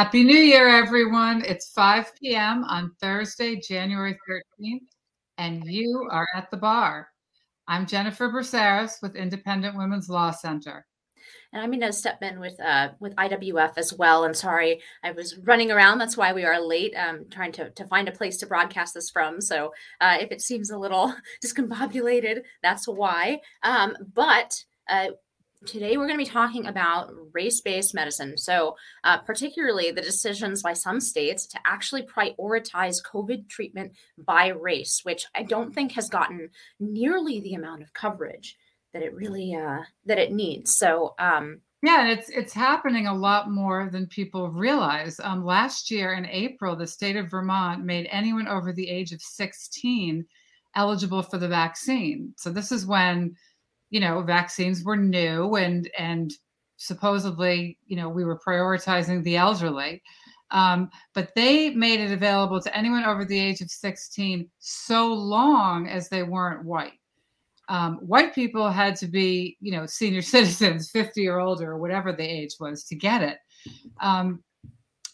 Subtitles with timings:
[0.00, 1.44] Happy New Year, everyone.
[1.44, 2.64] It's 5 p.m.
[2.64, 4.86] on Thursday, January 13th,
[5.36, 7.08] and you are at the bar.
[7.68, 10.86] I'm Jennifer Braceras with Independent Women's Law Center.
[11.52, 14.24] And I'm Stepman with uh, with IWF as well.
[14.24, 15.98] I'm sorry, I was running around.
[15.98, 16.94] That's why we are late.
[16.96, 19.38] Um, trying to to find a place to broadcast this from.
[19.42, 23.40] So uh, if it seems a little discombobulated, that's why.
[23.62, 25.08] Um, but uh,
[25.66, 28.38] Today, we're going to be talking about race based medicine.
[28.38, 35.00] So, uh, particularly the decisions by some states to actually prioritize COVID treatment by race,
[35.02, 38.56] which I don't think has gotten nearly the amount of coverage
[38.94, 40.74] that it really uh, that it needs.
[40.74, 45.20] So, um, yeah, it's it's happening a lot more than people realize.
[45.20, 49.20] Um, last year in April, the state of Vermont made anyone over the age of
[49.20, 50.24] 16
[50.76, 52.32] eligible for the vaccine.
[52.36, 53.36] So this is when
[53.90, 56.32] you know vaccines were new and and
[56.76, 60.02] supposedly you know we were prioritizing the elderly
[60.50, 65.86] um, but they made it available to anyone over the age of 16 so long
[65.86, 66.98] as they weren't white.
[67.68, 72.12] Um, white people had to be you know senior citizens 50 or older or whatever
[72.12, 73.38] the age was to get it.
[74.00, 74.42] Um,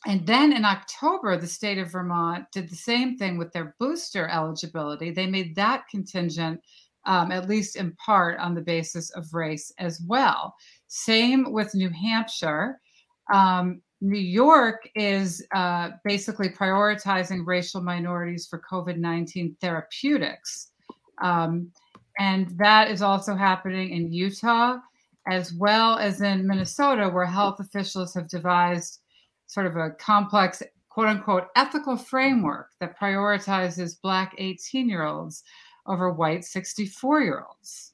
[0.06, 4.28] and then in October, the state of Vermont did the same thing with their booster
[4.28, 5.10] eligibility.
[5.10, 6.60] They made that contingent
[7.06, 10.54] um, at least in part on the basis of race as well.
[10.88, 12.80] Same with New Hampshire.
[13.32, 20.68] Um, New York is uh, basically prioritizing racial minorities for COVID 19 therapeutics.
[21.22, 21.70] Um,
[22.18, 24.78] and that is also happening in Utah,
[25.28, 29.00] as well as in Minnesota, where health officials have devised
[29.46, 35.42] sort of a complex, quote unquote, ethical framework that prioritizes Black 18 year olds
[35.86, 37.92] over white 64 year olds.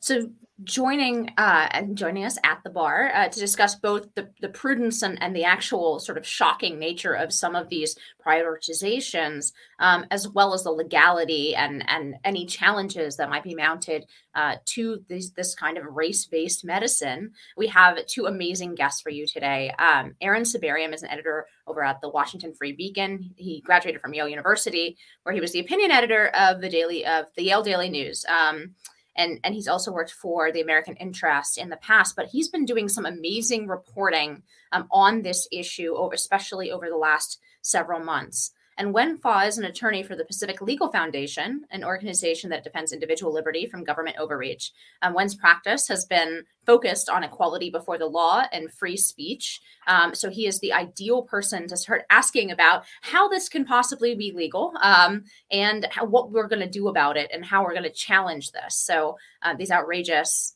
[0.00, 0.30] So
[0.64, 5.02] joining uh, and joining us at the bar uh, to discuss both the, the prudence
[5.02, 10.26] and, and the actual sort of shocking nature of some of these prioritizations, um, as
[10.28, 14.04] well as the legality and, and any challenges that might be mounted
[14.34, 17.30] uh, to this, this kind of race-based medicine.
[17.56, 19.70] We have two amazing guests for you today.
[19.78, 23.30] Um, Aaron Sibarium is an editor over at the Washington Free Beacon.
[23.36, 27.26] He graduated from Yale University, where he was the opinion editor of the daily of
[27.36, 28.24] the Yale Daily News.
[28.28, 28.74] Um,
[29.18, 32.16] and and he's also worked for the American Interest in the past.
[32.16, 34.42] But he's been doing some amazing reporting
[34.72, 38.52] um, on this issue, especially over the last several months.
[38.78, 42.92] And Wen Fa is an attorney for the Pacific Legal Foundation, an organization that defends
[42.92, 44.70] individual liberty from government overreach.
[45.02, 49.60] Um, Wen's practice has been focused on equality before the law and free speech.
[49.88, 54.14] Um, so he is the ideal person to start asking about how this can possibly
[54.14, 57.74] be legal um, and how, what we're going to do about it and how we're
[57.74, 58.76] going to challenge this.
[58.76, 60.54] So uh, these outrageous,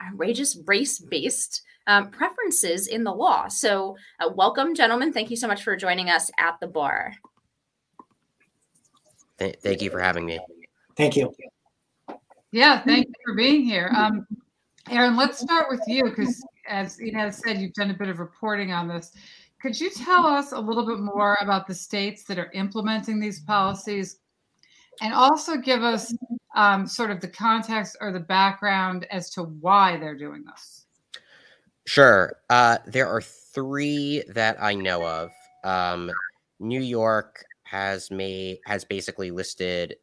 [0.00, 3.48] outrageous race-based um, preferences in the law.
[3.48, 5.12] So, uh, welcome, gentlemen.
[5.12, 7.14] Thank you so much for joining us at the bar.
[9.38, 10.38] Th- thank you for having me.
[10.96, 11.32] Thank you.
[12.50, 13.92] Yeah, thank you for being here.
[13.96, 14.26] Um,
[14.90, 18.72] Aaron, let's start with you because, as Inez said, you've done a bit of reporting
[18.72, 19.12] on this.
[19.60, 23.40] Could you tell us a little bit more about the states that are implementing these
[23.40, 24.20] policies
[25.02, 26.14] and also give us
[26.54, 30.86] um, sort of the context or the background as to why they're doing this?
[31.86, 32.36] Sure.
[32.50, 35.30] Uh, there are three that I know of
[35.64, 36.10] um,
[36.60, 39.96] New York, has made has basically listed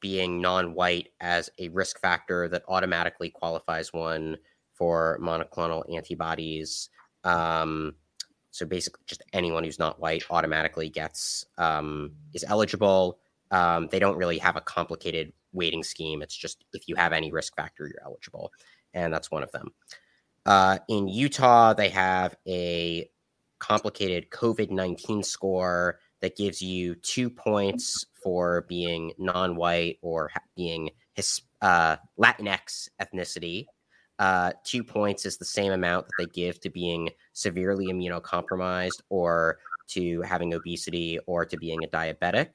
[0.00, 4.36] being non-white as a risk factor that automatically qualifies one
[4.74, 6.88] for monoclonal antibodies.
[7.24, 7.94] Um,
[8.50, 13.18] so basically, just anyone who's not white automatically gets um, is eligible.
[13.50, 16.22] Um, they don't really have a complicated weighting scheme.
[16.22, 18.52] It's just if you have any risk factor, you're eligible,
[18.94, 19.72] and that's one of them.
[20.46, 23.10] Uh, in Utah, they have a
[23.58, 31.42] complicated COVID nineteen score that gives you two points for being non-white or being his,
[31.62, 33.66] uh, Latinx ethnicity.
[34.18, 39.58] Uh, two points is the same amount that they give to being severely immunocompromised or
[39.86, 42.50] to having obesity or to being a diabetic,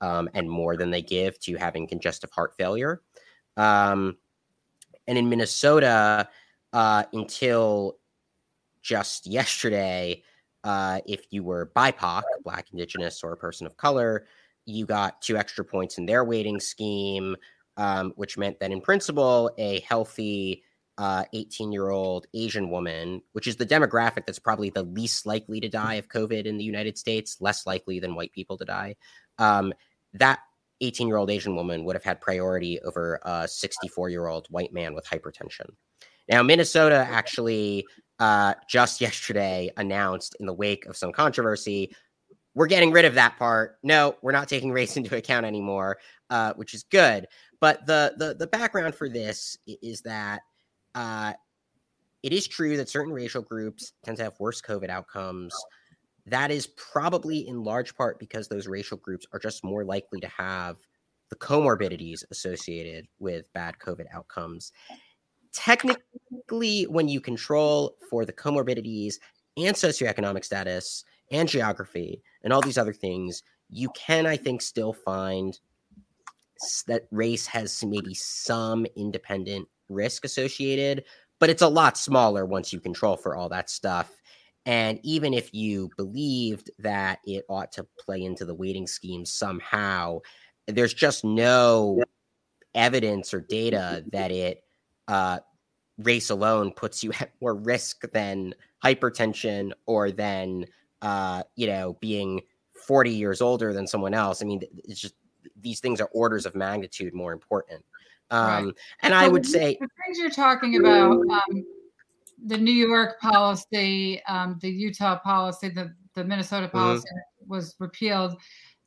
[0.00, 3.02] um, and more than they give to having congestive heart failure.
[3.56, 4.16] Um,
[5.08, 6.28] and in Minnesota,
[6.72, 7.98] uh, until
[8.80, 10.22] just yesterday,
[10.68, 14.26] uh, if you were BIPOC, Black, Indigenous, or a person of color,
[14.66, 17.36] you got two extra points in their weighting scheme,
[17.78, 20.62] um, which meant that in principle, a healthy
[20.98, 25.58] 18 uh, year old Asian woman, which is the demographic that's probably the least likely
[25.58, 28.96] to die of COVID in the United States, less likely than white people to die,
[29.38, 29.72] um,
[30.12, 30.40] that
[30.82, 34.74] 18 year old Asian woman would have had priority over a 64 year old white
[34.74, 35.70] man with hypertension.
[36.28, 37.86] Now, Minnesota actually
[38.18, 41.94] uh, just yesterday announced in the wake of some controversy,
[42.54, 43.78] we're getting rid of that part.
[43.82, 45.98] No, we're not taking race into account anymore,
[46.30, 47.26] uh, which is good.
[47.60, 50.40] But the the the background for this is that
[50.94, 51.32] uh,
[52.22, 55.54] it is true that certain racial groups tend to have worse COVID outcomes.
[56.26, 60.28] That is probably in large part because those racial groups are just more likely to
[60.28, 60.76] have
[61.30, 64.72] the comorbidities associated with bad COVID outcomes.
[65.52, 69.14] Technically, when you control for the comorbidities
[69.56, 74.92] and socioeconomic status and geography and all these other things, you can, I think, still
[74.92, 75.58] find
[76.86, 81.04] that race has maybe some independent risk associated,
[81.38, 84.10] but it's a lot smaller once you control for all that stuff.
[84.66, 90.18] And even if you believed that it ought to play into the weighting scheme somehow,
[90.66, 92.02] there's just no
[92.74, 94.62] evidence or data that it
[95.08, 95.40] uh,
[95.98, 100.64] race alone puts you at more risk than hypertension or than
[101.02, 102.40] uh, you know being
[102.86, 104.42] 40 years older than someone else.
[104.42, 105.14] I mean, it's just
[105.60, 107.84] these things are orders of magnitude more important.
[108.30, 108.74] Um, right.
[109.02, 111.66] And I would say the things you're talking about, um,
[112.46, 116.78] the New York policy, um, the Utah policy, the, the Minnesota mm-hmm.
[116.78, 117.50] policy mm-hmm.
[117.50, 118.36] was repealed.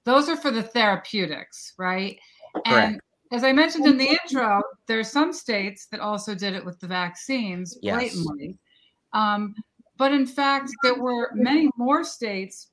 [0.03, 2.17] Those are for the therapeutics, right?
[2.65, 2.93] Correct.
[2.93, 3.01] And
[3.31, 6.79] as I mentioned in the intro, there are some states that also did it with
[6.79, 8.47] the vaccines blatantly.
[8.47, 8.55] Yes.
[9.13, 9.55] Um,
[9.97, 12.69] but in fact, there were many more states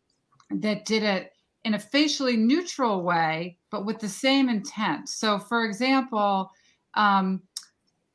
[0.51, 1.33] that did it
[1.65, 5.09] in a facially neutral way, but with the same intent.
[5.09, 6.51] So, for example,
[6.95, 7.43] um,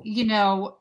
[0.02, 0.80] you know,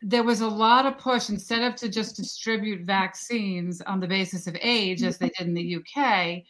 [0.00, 4.46] there was a lot of push instead of to just distribute vaccines on the basis
[4.46, 6.42] of age, as they did in the UK,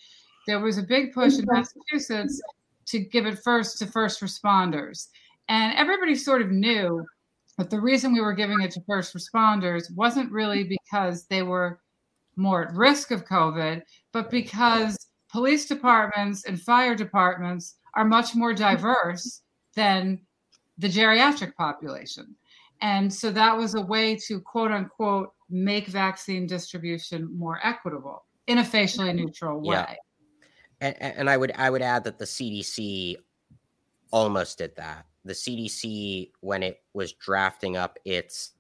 [0.47, 2.41] there was a big push in Massachusetts
[2.87, 5.09] to give it first to first responders.
[5.49, 7.05] And everybody sort of knew
[7.59, 11.81] that the reason we were giving it to first responders wasn't really because they were
[12.37, 13.83] more at risk of COVID,
[14.13, 14.97] but because
[15.31, 19.43] police departments and fire departments are much more diverse
[19.75, 20.21] than
[20.79, 22.35] the geriatric population.
[22.81, 28.59] And so that was a way to quote unquote make vaccine distribution more equitable in
[28.59, 29.77] a facially neutral way.
[29.77, 29.95] Yeah.
[30.85, 33.17] And, and I would I would add that the CDC
[34.11, 35.07] almost did that.
[35.25, 38.53] The CDC, when it was drafting up its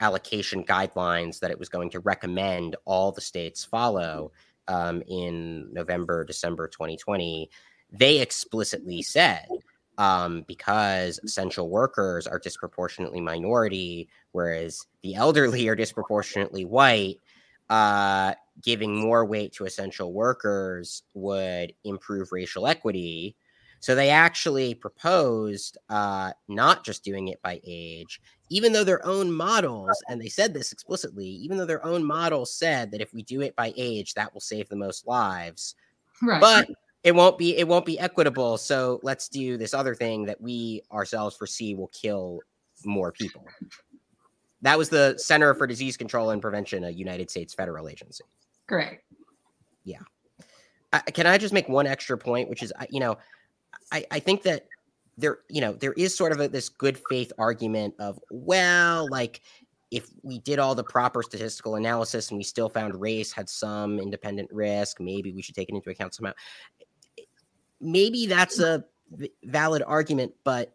[0.00, 4.32] allocation guidelines that it was going to recommend all the states follow
[4.68, 7.50] um, in November, December 2020,
[7.92, 9.46] they explicitly said
[9.98, 17.18] um, because essential workers are disproportionately minority, whereas the elderly are disproportionately white,
[17.68, 18.32] uh,
[18.62, 23.36] giving more weight to essential workers would improve racial equity.
[23.80, 28.20] So they actually proposed uh, not just doing it by age,
[28.50, 32.52] even though their own models, and they said this explicitly, even though their own models
[32.52, 35.76] said that if we do it by age, that will save the most lives.
[36.20, 36.40] Right.
[36.40, 36.68] But
[37.04, 38.58] it won't be it won't be equitable.
[38.58, 42.40] So let's do this other thing that we ourselves foresee will kill
[42.84, 43.46] more people.
[44.62, 48.24] That was the Center for Disease Control and Prevention, a United States federal agency.
[48.68, 49.00] Great.
[49.84, 50.00] Yeah.
[50.92, 53.16] Uh, can I just make one extra point, which is, you know,
[53.92, 54.66] I, I think that
[55.16, 59.42] there, you know, there is sort of a, this good faith argument of, well, like
[59.90, 63.98] if we did all the proper statistical analysis and we still found race had some
[63.98, 66.32] independent risk, maybe we should take it into account somehow.
[67.80, 68.84] Maybe that's a
[69.44, 70.74] valid argument, but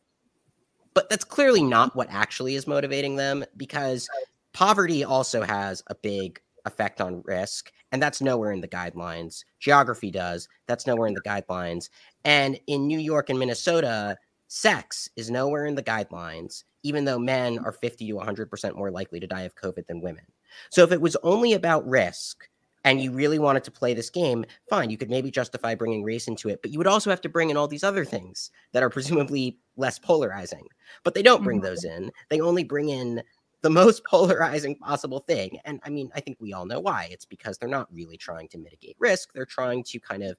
[0.94, 4.08] but that's clearly not what actually is motivating them because
[4.53, 9.45] poverty also has a big effect on risk and that's nowhere in the guidelines.
[9.59, 11.89] Geography does, that's nowhere in the guidelines.
[12.25, 17.59] And in New York and Minnesota, sex is nowhere in the guidelines, even though men
[17.59, 20.25] are 50 to 100% more likely to die of COVID than women.
[20.71, 22.50] So if it was only about risk
[22.83, 26.27] and you really wanted to play this game, fine, you could maybe justify bringing race
[26.27, 28.81] into it, but you would also have to bring in all these other things that
[28.81, 30.65] are presumably less polarizing.
[31.03, 31.67] But they don't bring mm-hmm.
[31.67, 32.12] those in.
[32.29, 33.21] They only bring in
[33.63, 35.58] the most polarizing possible thing.
[35.65, 37.08] And I mean, I think we all know why.
[37.10, 39.34] It's because they're not really trying to mitigate risk.
[39.34, 40.38] They're trying to kind of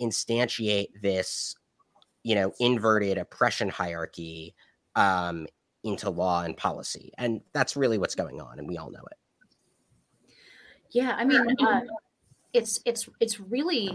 [0.00, 1.56] instantiate this,
[2.22, 4.54] you know, inverted oppression hierarchy
[4.94, 5.48] um,
[5.82, 7.12] into law and policy.
[7.18, 8.60] And that's really what's going on.
[8.60, 9.18] And we all know it.
[10.90, 11.16] Yeah.
[11.16, 11.80] I mean, uh,
[12.52, 13.90] it's it's it's really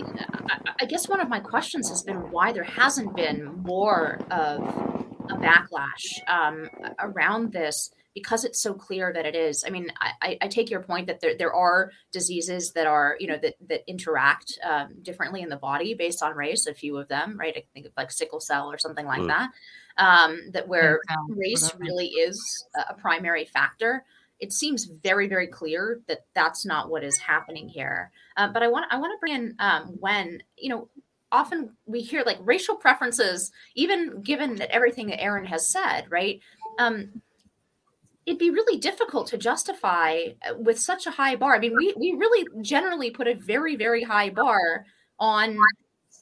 [0.49, 4.96] I, I guess one of my questions has been why there hasn't been more of
[5.29, 6.69] a backlash um,
[6.99, 9.63] around this because it's so clear that it is.
[9.65, 13.27] I mean, I, I take your point that there, there are diseases that are, you
[13.27, 17.07] know, that, that interact um, differently in the body based on race, a few of
[17.09, 17.53] them, right?
[17.55, 19.27] I think of like sickle cell or something like mm.
[19.27, 19.51] that,
[19.97, 24.03] um, that where race really is a primary factor.
[24.39, 28.11] it seems very very clear that that's not what is happening here.
[28.35, 30.89] Uh, but I want I want to bring in um, Wen you know
[31.31, 36.39] often we hear like racial preferences, even given that everything that Aaron has said, right?
[36.79, 37.21] Um,
[38.25, 41.55] it'd be really difficult to justify uh, with such a high bar.
[41.55, 44.85] I mean, we we really generally put a very very high bar
[45.19, 45.57] on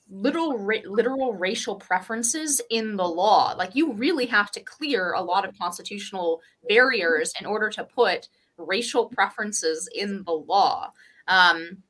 [0.09, 3.55] literal literal racial preferences in the law.
[3.57, 8.29] Like you really have to clear a lot of constitutional barriers in order to put
[8.57, 10.91] racial preferences in the law.
[11.27, 11.83] Um,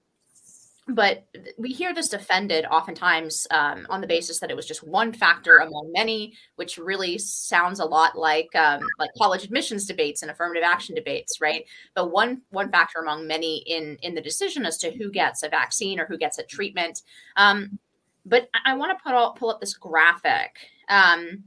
[0.87, 1.25] but
[1.57, 5.57] we hear this defended oftentimes um, on the basis that it was just one factor
[5.57, 10.63] among many, which really sounds a lot like um, like college admissions debates and affirmative
[10.63, 11.65] action debates, right?
[11.95, 15.49] But one one factor among many in in the decision as to who gets a
[15.49, 17.01] vaccine or who gets a treatment.
[17.35, 17.79] Um,
[18.25, 20.57] but I, want to put all, pull up this graphic.
[20.89, 21.43] Um,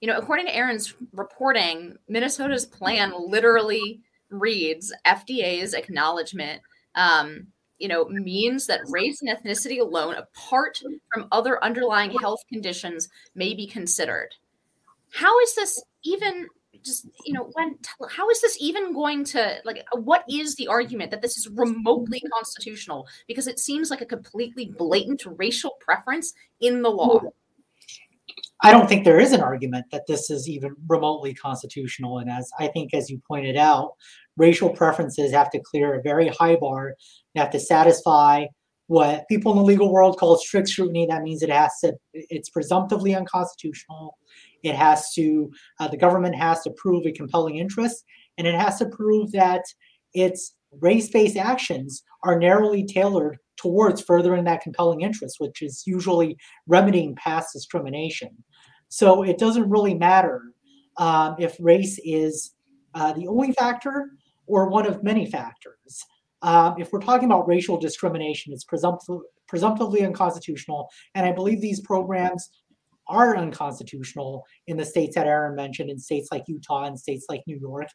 [0.00, 4.00] you know, according to Aaron's reporting, Minnesota's plan literally
[4.30, 6.62] reads FDA's acknowledgement.
[7.80, 10.78] You know, means that race and ethnicity alone, apart
[11.12, 14.28] from other underlying health conditions, may be considered.
[15.12, 16.46] How is this even
[16.82, 17.76] just you know Wen
[18.08, 22.22] how is this even going to like what is the argument that this is remotely
[22.32, 27.20] constitutional because it seems like a completely blatant racial preference in the law
[28.62, 32.18] i don't think there is an argument that this is even remotely constitutional.
[32.18, 33.92] And as i think as you pointed out
[34.36, 36.94] racial preferences have to clear a very high bar.
[37.34, 38.46] They have to satisfy
[38.86, 41.06] what people in the legal world call strict scrutiny.
[41.06, 44.16] That means it has to it's presumptively unconstitutional.
[44.62, 48.04] It has to, uh, the government has to prove a compelling interest,
[48.36, 49.62] and it has to prove that
[50.12, 56.36] its race based actions are narrowly tailored towards furthering that compelling interest, which is usually
[56.66, 58.30] remedying past discrimination.
[58.90, 60.42] So it doesn't really matter
[60.98, 62.54] um, if race is
[62.94, 64.10] uh, the only factor
[64.46, 66.04] or one of many factors.
[66.42, 70.88] Um, if we're talking about racial discrimination, it's presumptively, unconstitutional.
[71.14, 72.48] And I believe these programs
[73.08, 77.42] are unconstitutional in the states that Aaron mentioned, in states like Utah and states like
[77.46, 77.88] New York.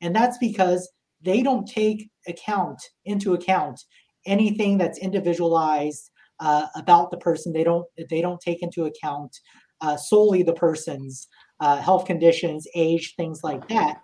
[0.00, 0.90] And that's because
[1.22, 3.80] they don't take account into account
[4.26, 7.52] anything that's individualized uh, about the person.
[7.52, 9.36] They don't they don't take into account
[9.82, 11.28] uh, solely the person's
[11.60, 14.00] uh, health conditions, age, things like that.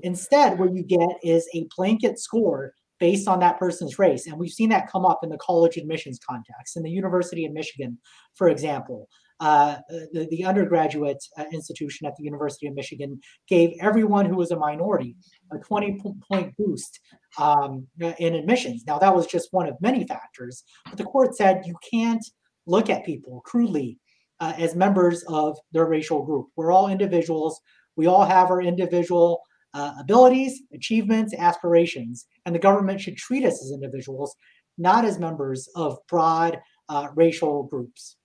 [0.00, 4.26] Instead, what you get is a blanket score based on that person's race.
[4.26, 6.76] And we've seen that come up in the college admissions context.
[6.76, 7.98] In the University of Michigan,
[8.34, 9.08] for example,
[9.38, 14.50] uh, the, the, undergraduate uh, institution at the University of Michigan gave everyone who was
[14.50, 15.14] a minority
[15.52, 17.00] a 20 point boost
[17.36, 17.86] um,
[18.18, 18.84] in admissions.
[18.86, 22.24] Now, that was just one of many factors, but the court said you can't
[22.66, 23.98] look at people crudely
[24.40, 26.48] uh, as members of their racial group.
[26.56, 27.60] We're all individuals,
[27.96, 29.40] we all have our individual
[29.74, 34.34] uh, abilities, achievements, aspirations, and the government should treat us as individuals,
[34.78, 38.16] not as members of broad uh, racial groups.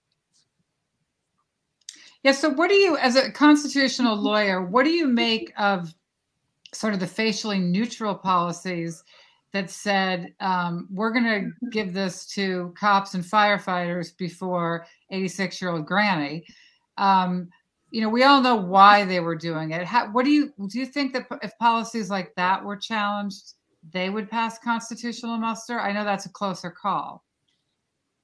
[2.23, 2.33] Yeah.
[2.33, 5.93] So, what do you, as a constitutional lawyer, what do you make of
[6.73, 9.03] sort of the facially neutral policies
[9.53, 15.71] that said um, we're going to give this to cops and firefighters before 86 year
[15.71, 16.45] old granny?
[16.97, 17.49] Um,
[17.89, 19.85] you know, we all know why they were doing it.
[19.85, 20.79] How, what do you do?
[20.79, 23.53] You think that if policies like that were challenged,
[23.91, 25.79] they would pass constitutional muster?
[25.79, 27.23] I know that's a closer call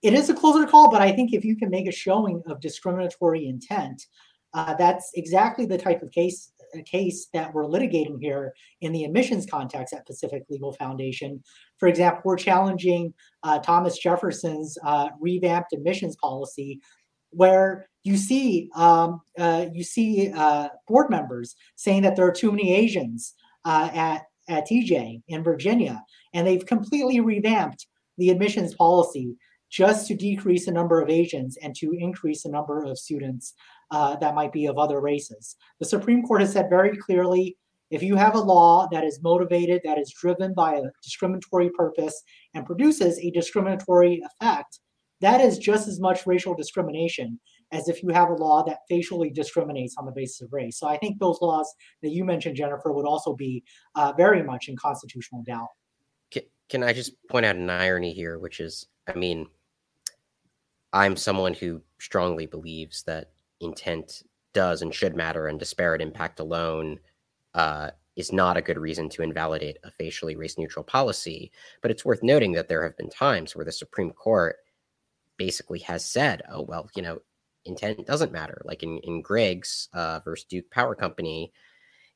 [0.02, 2.62] it is a closer call, but I think if you can make a showing of
[2.62, 4.08] discriminatory intent,
[4.54, 6.52] uh, that's exactly the type of case
[6.86, 11.44] case that we're litigating here in the admissions context at Pacific Legal Foundation.
[11.78, 16.80] For example, we're challenging uh, Thomas Jefferson's uh, revamped admissions policy,
[17.32, 22.52] where you see um, uh, you see uh, board members saying that there are too
[22.52, 23.34] many Asians
[23.66, 26.02] uh, at at TJ in Virginia,
[26.34, 27.86] and they've completely revamped
[28.18, 29.36] the admissions policy
[29.70, 33.54] just to decrease the number of Asians and to increase the number of students
[33.92, 35.56] uh, that might be of other races.
[35.80, 37.58] The Supreme Court has said very clearly
[37.90, 42.22] if you have a law that is motivated, that is driven by a discriminatory purpose,
[42.54, 44.80] and produces a discriminatory effect,
[45.22, 47.40] that is just as much racial discrimination
[47.72, 50.80] as if you have a law that facially discriminates on the basis of race.
[50.80, 53.64] So I think those laws that you mentioned, Jennifer, would also be
[53.96, 55.68] uh, very much in constitutional doubt.
[56.32, 59.48] Can, can I just point out an irony here, which is, I mean,
[60.94, 67.00] I'm someone who strongly believes that intent does and should matter, and disparate impact alone
[67.54, 71.52] uh, is not a good reason to invalidate a facially race neutral policy.
[71.82, 74.58] But it's worth noting that there have been times where the Supreme Court
[75.38, 77.20] basically has said, oh, well, you know,
[77.66, 78.62] intent doesn't matter.
[78.66, 81.52] Like in, in Griggs uh, versus Duke Power Company,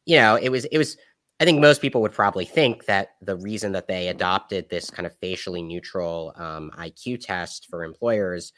[0.05, 0.97] you know, it was, it was,
[1.41, 5.07] I think most people would probably think that the reason that they adopted this kind
[5.07, 8.53] of facially neutral um, IQ test for employers,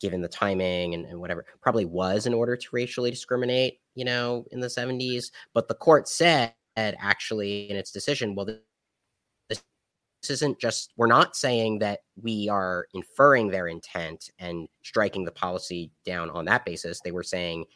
[0.00, 4.44] given the timing and, and, whatever, probably was in order to racially discriminate, you know,
[4.50, 5.26] in the 70s.
[5.54, 8.46] But the court said actually in its decision, well,
[9.48, 9.62] this
[10.28, 15.92] isn't just, we're not saying that we are inferring their intent and striking the policy
[16.04, 17.00] down on that basis.
[17.00, 17.66] They were saying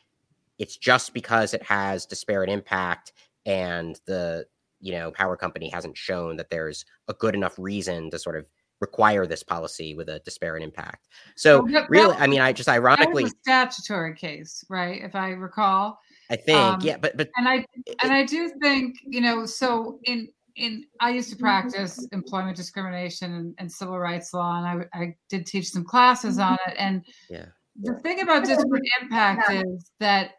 [0.59, 3.13] it's just because it has disparate impact
[3.49, 4.47] and the
[4.81, 8.47] you know power company hasn't shown that there's a good enough reason to sort of
[8.81, 11.09] require this policy with a disparate impact.
[11.35, 15.03] So well, really, I mean, I just ironically statutory case, right?
[15.03, 15.99] If I recall,
[16.31, 17.65] I think um, yeah, but but and I
[18.03, 23.35] and I do think you know so in in I used to practice employment discrimination
[23.35, 27.05] and, and civil rights law, and I I did teach some classes on it, and
[27.31, 27.47] yeah.
[27.81, 30.33] The thing about disparate impact is that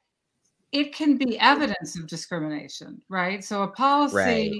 [0.71, 3.43] it can be evidence of discrimination, right?
[3.43, 4.51] So a policy right.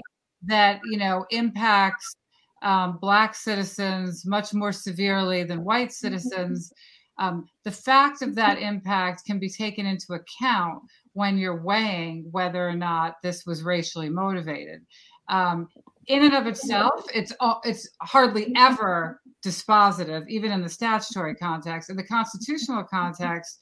[0.46, 2.16] that you know impacts
[2.62, 6.72] um, black citizens much more severely than white citizens.
[7.18, 12.66] Um, the fact of that impact can be taken into account when you're weighing whether
[12.66, 14.80] or not this was racially motivated.
[15.28, 15.68] Um,
[16.06, 17.32] in and of itself, it's
[17.64, 21.88] it's hardly ever dispositive, even in the statutory context.
[21.88, 23.60] In the constitutional context,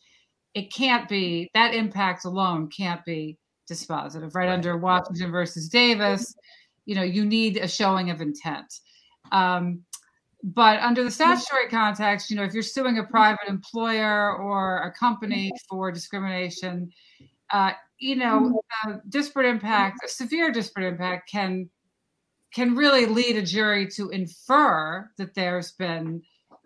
[0.55, 3.39] it can't be that impact alone can't be
[3.71, 4.49] dispositive right, right.
[4.49, 6.35] under washington versus davis
[6.89, 8.81] you know you need a showing of intent.
[9.31, 9.85] Um,
[10.43, 14.93] but under the statutory context you know if you're suing a private employer or a
[14.93, 16.91] company for discrimination
[17.51, 21.69] uh, you know uh, disparate impact a severe disparate impact can
[22.55, 26.23] can really lead a jury to infer that there's been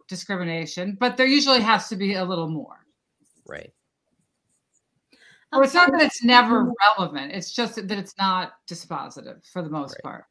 [0.06, 2.81] discrimination but there usually has to be a little more
[3.46, 3.72] right
[5.52, 7.32] well, it's not that it's never relevant.
[7.32, 10.02] It's just that it's not dispositive for the most right.
[10.02, 10.24] part.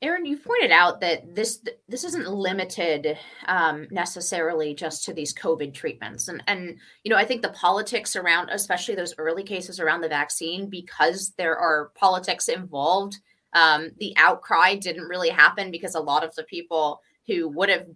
[0.00, 5.74] Aaron, you pointed out that this this isn't limited um, necessarily just to these COVID
[5.74, 10.00] treatments, and and you know I think the politics around, especially those early cases around
[10.00, 13.18] the vaccine, because there are politics involved.
[13.52, 17.86] Um, the outcry didn't really happen because a lot of the people who would have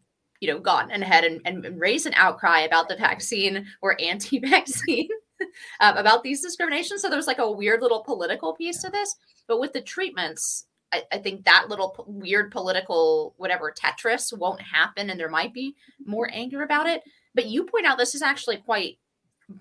[0.40, 5.08] you know, gone ahead and, and raised an outcry about the vaccine or anti-vaccine
[5.80, 7.02] um, about these discriminations.
[7.02, 9.14] So there's like a weird little political piece to this.
[9.46, 15.10] But with the treatments, I, I think that little weird political whatever Tetris won't happen,
[15.10, 15.74] and there might be
[16.04, 17.02] more anger about it.
[17.34, 18.98] But you point out this is actually quite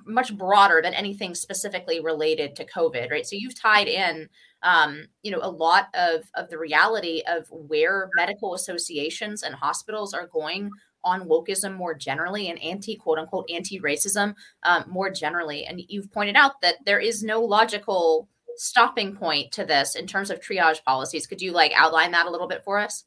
[0.06, 3.26] much broader than anything specifically related to COVID, right?
[3.26, 4.28] So you've tied in
[4.64, 10.14] um, you know, a lot of of the reality of where medical associations and hospitals
[10.14, 10.72] are going
[11.04, 15.66] on wokeism more generally and anti quote unquote anti racism um, more generally.
[15.66, 20.32] And you've pointed out that there is no logical stopping point to this in terms
[20.32, 21.28] of triage policies.
[21.28, 23.06] Could you like outline that a little bit for us?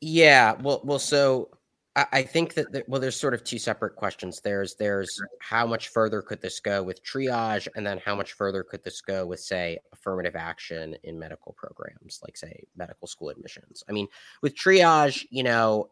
[0.00, 1.48] Yeah, well, well, so
[1.96, 4.40] I, think that, well, there's sort of two separate questions.
[4.40, 8.64] There's there's how much further could this go with triage, and then how much further
[8.64, 13.84] could this go with, say, affirmative action in medical programs, like say medical school admissions.
[13.88, 14.08] I mean,
[14.42, 15.90] with triage, you know,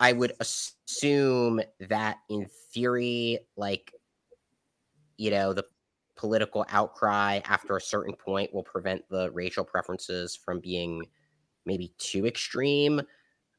[0.00, 3.92] I would assume that in theory, like,
[5.16, 5.66] you know, the
[6.16, 11.06] political outcry after a certain point will prevent the racial preferences from being
[11.64, 13.00] maybe too extreme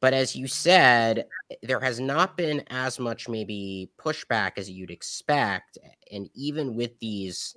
[0.01, 1.27] but as you said,
[1.63, 5.77] there has not been as much maybe pushback as you'd expect.
[6.11, 7.55] And even with these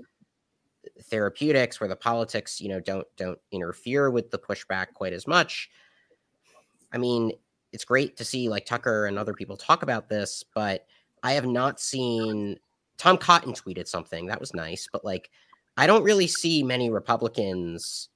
[1.05, 5.69] therapeutics where the politics, you know, don't don't interfere with the pushback quite as much.
[6.93, 7.33] I mean,
[7.73, 10.87] it's great to see like Tucker and other people talk about this, but
[11.23, 12.59] I have not seen
[12.97, 15.31] Tom Cotton tweeted something that was nice, but like
[15.77, 18.09] I don't really see many Republicans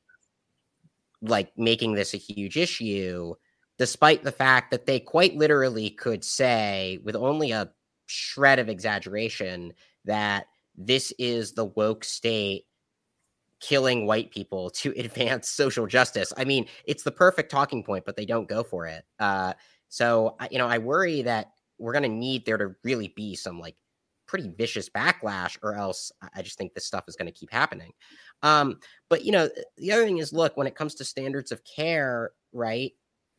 [1.21, 3.35] like making this a huge issue
[3.79, 7.71] despite the fact that they quite literally could say, with only a
[8.07, 9.73] shred of exaggeration,
[10.05, 12.65] that this is the woke state
[13.61, 16.33] killing white people to advance social justice.
[16.37, 19.05] I mean, it's the perfect talking point, but they don't go for it.
[19.19, 19.55] Uh,
[19.89, 23.59] so, you know, I worry that we're going to need there to really be some
[23.59, 23.77] like
[24.27, 27.93] pretty vicious backlash, or else I just think this stuff is going to keep happening.
[28.43, 28.79] Um,
[29.11, 32.31] but, you know, the other thing is look, when it comes to standards of care,
[32.53, 32.93] right?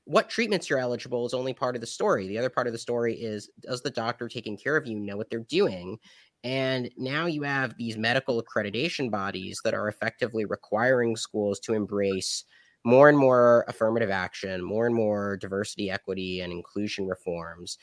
[0.06, 2.28] What treatments you're eligible is only part of the story.
[2.28, 5.18] The other part of the story is does the doctor taking care of you know
[5.18, 5.98] what they're doing?
[6.44, 12.44] And now you have these medical accreditation bodies that are effectively requiring schools to embrace
[12.84, 17.78] more and more affirmative action, more and more diversity, equity, and inclusion reforms.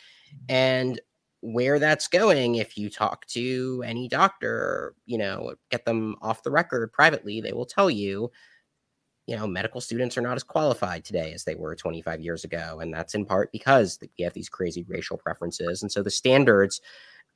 [0.48, 1.00] And
[1.42, 6.50] where that's going if you talk to any doctor you know get them off the
[6.50, 8.30] record privately they will tell you
[9.30, 12.80] you know medical students are not as qualified today as they were 25 years ago
[12.80, 16.80] and that's in part because we have these crazy racial preferences and so the standards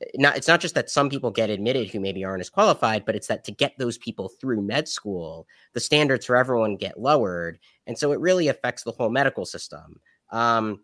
[0.02, 3.04] eh, not it's not just that some people get admitted who maybe aren't as qualified
[3.04, 7.00] but it's that to get those people through med school the standards for everyone get
[7.00, 10.00] lowered and so it really affects the whole medical system.
[10.30, 10.80] Um,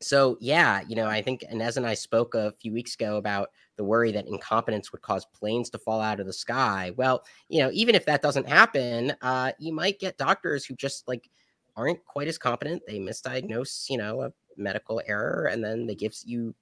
[0.00, 3.50] so yeah, you know, I think Inez and I spoke a few weeks ago about
[3.76, 6.92] the worry that incompetence would cause planes to fall out of the sky.
[6.96, 11.08] Well, you know, even if that doesn't happen, uh, you might get doctors who just
[11.08, 11.30] like
[11.76, 12.82] aren't quite as competent.
[12.86, 16.54] They misdiagnose, you know, a medical error, and then they give you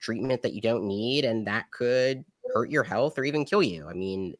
[0.00, 2.24] treatment that you don't need, and that could
[2.54, 3.86] hurt your health or even kill you.
[3.88, 4.34] I mean,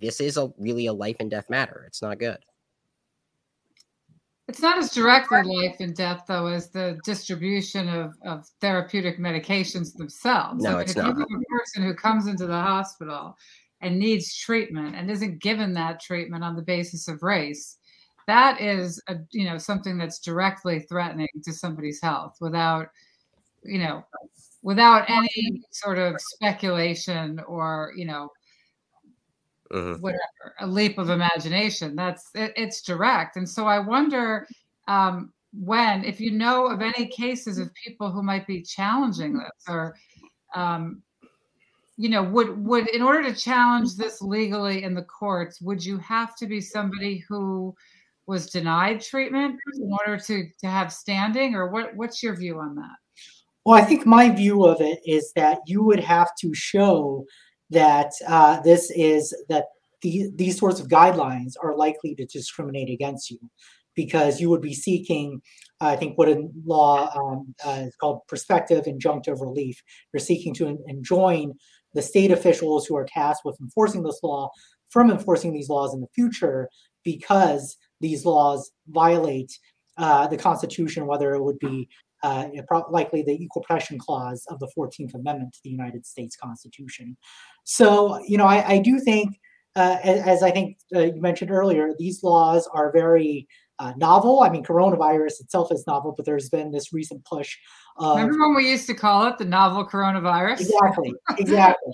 [0.00, 1.84] this is a really a life and death matter.
[1.86, 2.38] It's not good.
[4.48, 9.94] It's not as directly life and death, though, as the distribution of, of therapeutic medications
[9.94, 10.62] themselves.
[10.62, 11.08] No, I mean, it's if not.
[11.08, 13.36] you have a person who comes into the hospital
[13.82, 17.76] and needs treatment and isn't given that treatment on the basis of race,
[18.26, 22.88] that is, a, you know, something that's directly threatening to somebody's health without,
[23.64, 24.02] you know,
[24.62, 28.30] without any sort of speculation or, you know,
[29.72, 30.00] Mhm.
[30.00, 34.46] whatever a leap of imagination that's it, it's direct and so i wonder
[34.86, 39.64] um, Wen if you know of any cases of people who might be challenging this
[39.68, 39.94] or
[40.54, 41.02] um,
[41.98, 45.98] you know would would in order to challenge this legally in the courts would you
[45.98, 47.74] have to be somebody who
[48.26, 52.74] was denied treatment in order to to have standing or what what's your view on
[52.74, 52.96] that
[53.66, 57.26] Well, I think my view of it is that you would have to show
[57.70, 59.66] that uh, this is that
[60.02, 63.38] the, these sorts of guidelines are likely to discriminate against you
[63.94, 65.42] because you would be seeking,
[65.80, 69.82] I think, what in law um, uh, is called prospective injunctive relief.
[70.12, 71.54] You're seeking to enjoin
[71.94, 74.50] the state officials who are tasked with enforcing this law
[74.88, 76.68] from enforcing these laws in the future
[77.02, 79.58] because these laws violate
[79.96, 81.88] uh, the Constitution, whether it would be
[82.22, 82.48] uh,
[82.90, 87.16] likely the equal protection clause of the 14th Amendment to the United States Constitution.
[87.64, 89.38] So, you know, I, I do think,
[89.76, 93.46] uh, as, as I think uh, you mentioned earlier, these laws are very
[93.78, 94.42] uh, novel.
[94.42, 97.56] I mean, coronavirus itself is novel, but there's been this recent push
[97.96, 101.92] of remember when we used to call it the novel coronavirus exactly, exactly.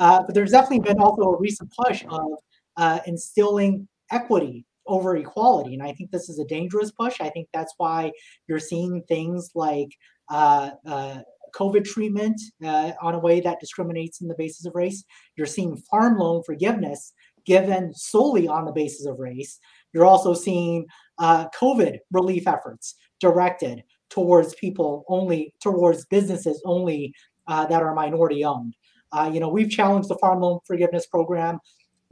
[0.00, 2.32] Uh, but there's definitely been also a recent push of
[2.76, 7.20] uh, instilling equity over equality, and I think this is a dangerous push.
[7.20, 8.12] I think that's why
[8.48, 9.88] you're seeing things like
[10.30, 11.18] uh, uh,
[11.54, 15.04] COVID treatment uh, on a way that discriminates on the basis of race.
[15.36, 17.12] You're seeing farm loan forgiveness
[17.46, 19.58] given solely on the basis of race.
[19.92, 20.86] You're also seeing
[21.18, 27.14] uh, COVID relief efforts directed towards people only, towards businesses only
[27.46, 28.74] uh, that are minority owned.
[29.12, 31.58] Uh, you know, we've challenged the farm loan forgiveness program.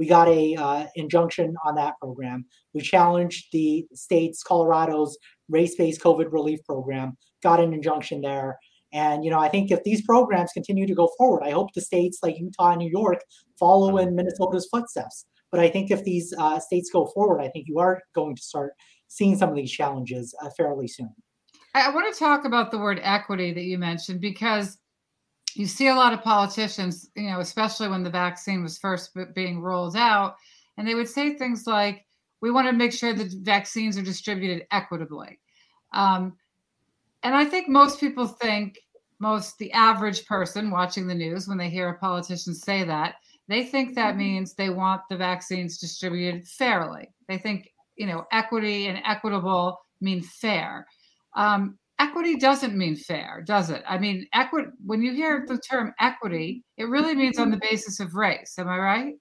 [0.02, 2.44] We got a uh, injunction on that program.
[2.74, 5.16] We challenged the state's Colorado's
[5.48, 7.16] race-based COVID relief program.
[7.40, 8.58] Got an injunction there.
[8.92, 11.80] And you know, I think if these programs continue to go forward, I hope the
[11.80, 13.20] states like Utah and New York
[13.60, 15.24] follow in Minnesota's footsteps.
[15.52, 18.42] But I think if these uh, states go forward, I think you are going to
[18.42, 18.72] start
[19.06, 21.14] seeing some of these challenges uh, fairly soon.
[21.76, 24.78] I, I want to talk about the word equity that you mentioned because
[25.54, 29.60] you see a lot of politicians, you know, especially when the vaccine was first being
[29.60, 30.36] rolled out,
[30.76, 32.06] and they would say things like,
[32.40, 35.40] "We want to make sure the vaccines are distributed equitably."
[35.92, 36.36] Um,
[37.22, 38.78] and I think most people think,
[39.18, 43.16] most the average person watching the news, when they hear a politician say that,
[43.48, 47.08] they think that means they want the vaccines distributed fairly.
[47.28, 50.86] They think, you know, equity and equitable mean fair.
[51.34, 53.82] Um, equity doesn't mean fair, does it?
[53.88, 54.68] I mean, equity.
[54.84, 58.54] When you hear the term equity, it really means on the basis of race.
[58.58, 59.14] Am I right?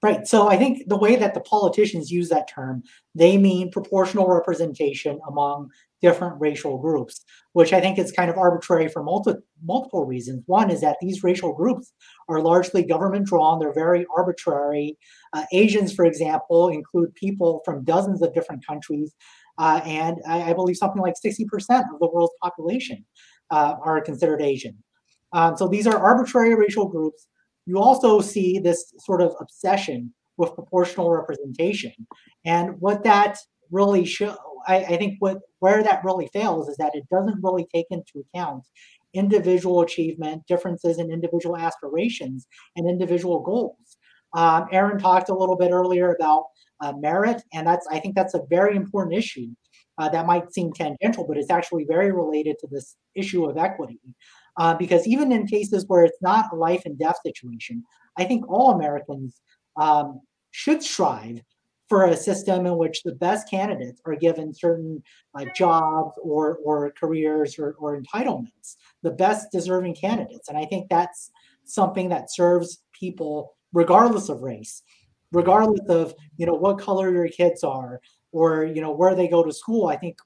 [0.00, 0.28] Right.
[0.28, 2.84] So I think the way that the politicians use that term,
[3.16, 8.86] they mean proportional representation among different racial groups, which I think is kind of arbitrary
[8.86, 10.44] for multi- multiple reasons.
[10.46, 11.92] One is that these racial groups
[12.28, 14.96] are largely government drawn, they're very arbitrary.
[15.32, 19.16] Uh, Asians, for example, include people from dozens of different countries.
[19.58, 21.42] Uh, and I, I, believe something like 60%
[21.92, 23.04] of the world's population
[23.50, 24.76] uh, are considered Asian.
[25.32, 27.26] Um, so these are arbitrary racial groups
[27.68, 31.92] you also see this sort of obsession with proportional representation.
[32.46, 33.36] And what that
[33.70, 34.34] really show,
[34.66, 38.24] I, I, think what where that really fails is that it doesn't really take into
[38.24, 38.64] account
[39.12, 43.98] individual achievement, differences in individual aspirations, and individual goals.
[44.34, 46.44] Um, Aaron talked a little bit earlier about
[46.80, 49.48] uh, merit, and that's I think that's a very important issue.
[49.98, 53.98] Uh, that might seem tangential, but it's actually very related to this issue of equity.
[54.56, 57.82] Uh, because even in cases where it's not a life and death situation,
[58.16, 59.40] I think all Americans
[59.76, 60.20] um,
[60.52, 61.40] should strive
[61.88, 65.02] for a system in which the best candidates are given certain
[65.34, 70.88] like jobs or or careers or, or entitlements the best deserving candidates and i think
[70.88, 71.30] that's
[71.64, 74.82] something that serves people regardless of race
[75.32, 78.00] regardless of you know what color your kids are
[78.32, 80.18] or you know where they go to school i think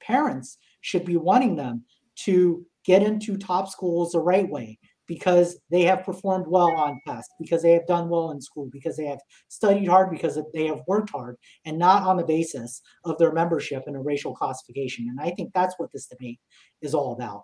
[0.00, 1.84] parents should be wanting them
[2.16, 4.78] to get into top schools the right way
[5.10, 8.96] because they have performed well on tests, because they have done well in school, because
[8.96, 9.18] they have
[9.48, 13.82] studied hard, because they have worked hard, and not on the basis of their membership
[13.88, 15.08] in a racial classification.
[15.10, 16.38] And I think that's what this debate
[16.80, 17.42] is all about.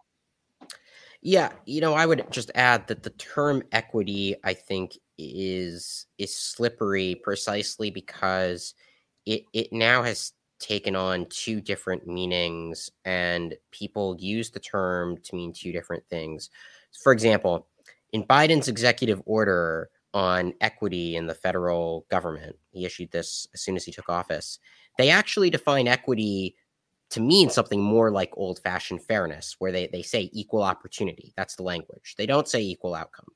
[1.22, 6.34] Yeah, you know, I would just add that the term equity, I think, is is
[6.34, 8.74] slippery precisely because
[9.24, 15.36] it it now has taken on two different meanings and people use the term to
[15.36, 16.48] mean two different things
[17.02, 17.68] for example,
[18.12, 23.76] in Biden's executive order on equity in the federal government, he issued this as soon
[23.76, 24.58] as he took office.
[24.98, 26.56] They actually define equity
[27.10, 31.32] to mean something more like old fashioned fairness, where they, they say equal opportunity.
[31.36, 32.14] That's the language.
[32.16, 33.26] They don't say equal outcome.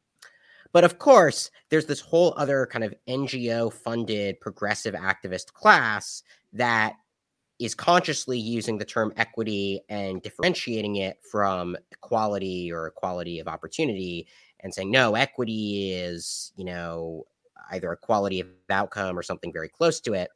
[0.73, 6.95] But of course, there's this whole other kind of NGO funded progressive activist class that
[7.59, 14.27] is consciously using the term equity and differentiating it from equality or equality of opportunity
[14.61, 17.25] and saying no equity is you know
[17.73, 20.31] either equality of outcome or something very close to it.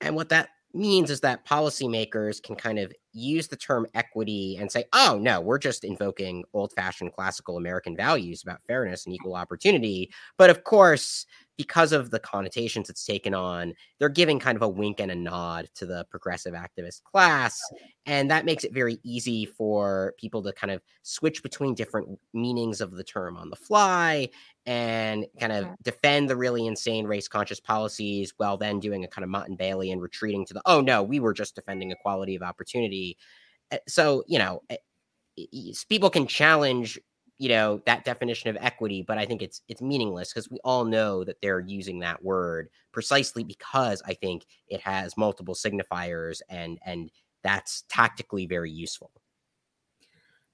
[0.00, 4.70] And what that means is that policymakers can kind of use the term equity and
[4.70, 9.34] say, oh, no, we're just invoking old fashioned classical American values about fairness and equal
[9.34, 10.10] opportunity.
[10.38, 11.26] But of course,
[11.62, 15.14] because of the connotations it's taken on, they're giving kind of a wink and a
[15.14, 17.60] nod to the progressive activist class.
[18.04, 22.80] And that makes it very easy for people to kind of switch between different meanings
[22.80, 24.28] of the term on the fly
[24.66, 29.24] and kind of defend the really insane race conscious policies while then doing a kind
[29.24, 32.42] of and Bailey and retreating to the, oh no, we were just defending equality of
[32.42, 33.16] opportunity.
[33.70, 34.78] Eh, so, you know, eh,
[35.88, 36.98] people can challenge
[37.38, 40.84] you know that definition of equity but i think it's it's meaningless because we all
[40.84, 46.78] know that they're using that word precisely because i think it has multiple signifiers and
[46.84, 47.10] and
[47.42, 49.10] that's tactically very useful.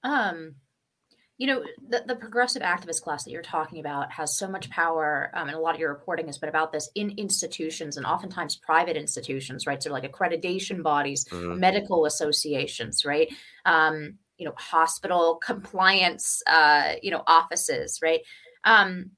[0.03, 0.55] Um
[1.37, 5.31] you know the, the progressive activist class that you're talking about has so much power
[5.35, 8.57] um, and a lot of your reporting has been about this in institutions and oftentimes
[8.57, 9.81] private institutions right?
[9.81, 11.61] So like accreditation bodies mm-hmm.
[11.61, 13.33] medical associations right?
[13.65, 18.21] Um, you know hospital compliance uh, you know offices right?
[18.65, 19.11] Um,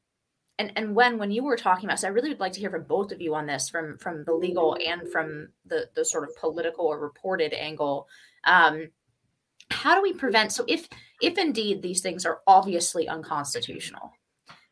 [0.59, 2.71] and and when when you were talking about so i really would like to hear
[2.71, 6.25] from both of you on this from from the legal and from the the sort
[6.25, 8.07] of political or reported angle.
[8.45, 8.89] Um,
[9.71, 10.89] how do we prevent so if
[11.23, 14.13] if indeed these things are obviously unconstitutional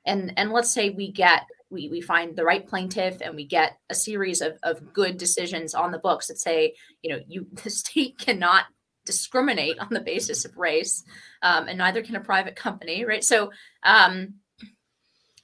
[0.04, 3.76] and and let's say we get we, we find the right plaintiff and we get
[3.90, 7.70] a series of, of good decisions on the books that say you know you the
[7.70, 8.64] state cannot
[9.08, 11.02] discriminate on the basis of race,
[11.42, 13.24] um, and neither can a private company, right?
[13.24, 13.50] So,
[13.82, 14.34] um,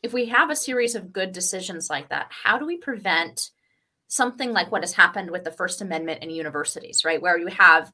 [0.02, 3.50] if we have a series of good decisions like that, how do we prevent
[4.06, 7.22] something like what has happened with the First Amendment in universities, right?
[7.22, 7.90] Where you have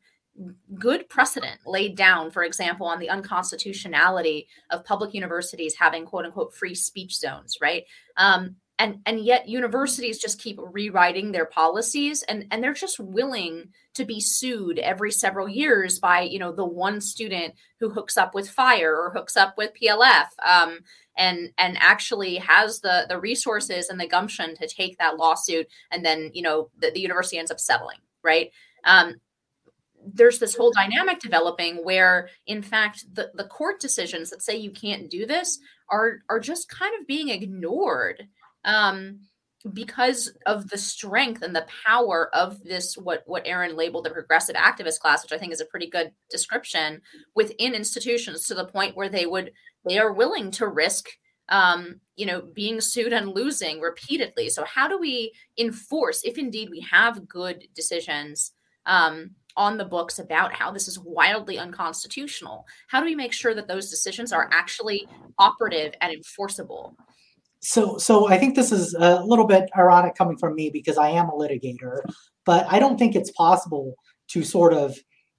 [0.75, 6.53] good precedent laid down, for example, on the unconstitutionality of public universities having quote unquote
[6.53, 7.85] free speech zones, right?
[8.17, 13.69] Um, and and yet universities just keep rewriting their policies and and they're just willing
[13.95, 18.35] to be sued every several years by you know the one student who hooks up
[18.35, 20.81] with fire or hooks up with plf um,
[21.17, 26.05] and and actually has the the resources and the gumption to take that lawsuit and
[26.05, 28.51] then you know the, the university ends up settling right?
[28.85, 29.17] Um,
[30.15, 34.71] there's this whole dynamic developing where in fact the, the court decisions that say you
[34.71, 35.59] can't do this
[35.91, 38.27] are are just kind of being ignored
[38.65, 39.21] um,
[39.75, 44.57] because of the strength and the power of this what what Aaron labeled the progressive
[44.57, 47.03] activist class, which I think is a pretty good description
[47.35, 49.53] within institutions to the point where they would
[49.87, 51.09] they are willing to risk
[51.51, 54.49] um, you know being sued and losing repeatedly.
[54.49, 58.53] So how do we enforce if indeed we have good decisions
[58.87, 62.67] um, on the books about how this is wildly unconstitutional?
[62.89, 65.07] How do we make sure that those decisions are actually
[65.39, 66.97] operative and enforceable?
[67.61, 71.09] So so i think this is a little bit ironic coming from me because i
[71.09, 71.99] am a litigator
[72.45, 73.95] but i don't think it's possible
[74.29, 74.97] to sort of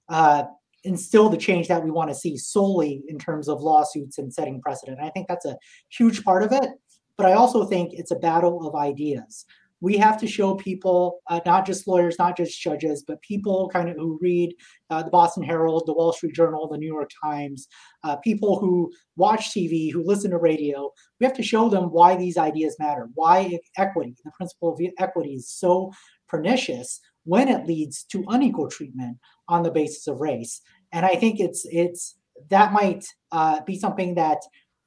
[0.08, 0.44] uh,
[0.84, 4.60] instill the change that we want to see solely in terms of lawsuits and setting
[4.60, 4.98] precedent.
[5.00, 5.56] I think that's a
[5.88, 6.70] huge part of it
[7.16, 9.44] but i also think it's a battle of ideas
[9.82, 13.88] we have to show people, uh, not just lawyers, not just judges, but people kind
[13.88, 14.54] of who read
[14.90, 17.66] uh, the Boston Herald, the Wall Street Journal, the New York Times,
[18.04, 20.88] uh, people who watch TV, who listen to radio.
[21.18, 25.34] We have to show them why these ideas matter, why equity, the principle of equity,
[25.34, 25.90] is so
[26.28, 29.18] pernicious when it leads to unequal treatment
[29.48, 30.60] on the basis of race.
[30.92, 32.16] And I think it's it's
[32.50, 34.38] that might uh, be something that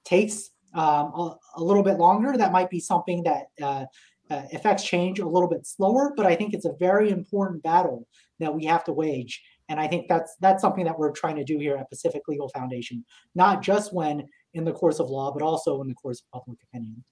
[0.05, 2.37] takes um, a, a, little bit longer.
[2.37, 3.87] That might be something that
[4.29, 8.07] uh, affects change a little bit slower, but I think it's a very important battle
[8.39, 9.41] that we have to wage.
[9.69, 12.49] And I think that's that's something that we're trying to do here at Pacific Legal
[12.49, 16.39] Foundation, not just when in the course of law, but also in the course of
[16.39, 17.03] public opinion.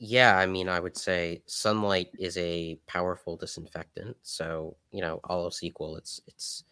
[0.00, 4.16] Yeah, I mean, I would say sunlight is a powerful disinfectant.
[4.22, 6.64] So, you know, all else equal, it's it's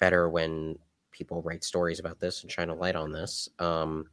[0.00, 0.76] better when
[1.12, 4.06] people write stories about this and shine a light on this um,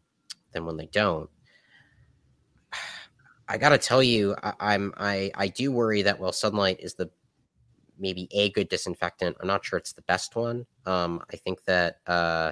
[0.51, 1.29] than when they don't.
[3.49, 7.09] I gotta tell you, I, am I I do worry that while sunlight is the
[7.97, 10.67] maybe a good disinfectant, I'm not sure it's the best one.
[10.85, 12.51] Um, I think that uh,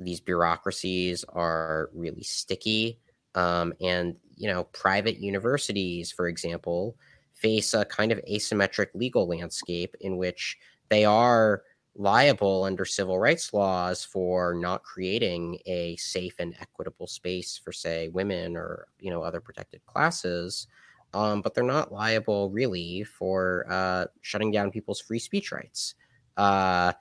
[0.00, 2.98] these bureaucracies are really sticky,
[3.36, 6.96] um, and you know, private universities, for example,
[7.34, 11.62] face a kind of asymmetric legal landscape in which they are
[11.98, 18.08] liable under civil rights laws for not creating a safe and equitable space for say
[18.08, 20.68] women or you know other protected classes
[21.14, 25.94] um, but they're not liable really for uh, shutting down people's free speech rights.
[26.36, 26.92] Uh,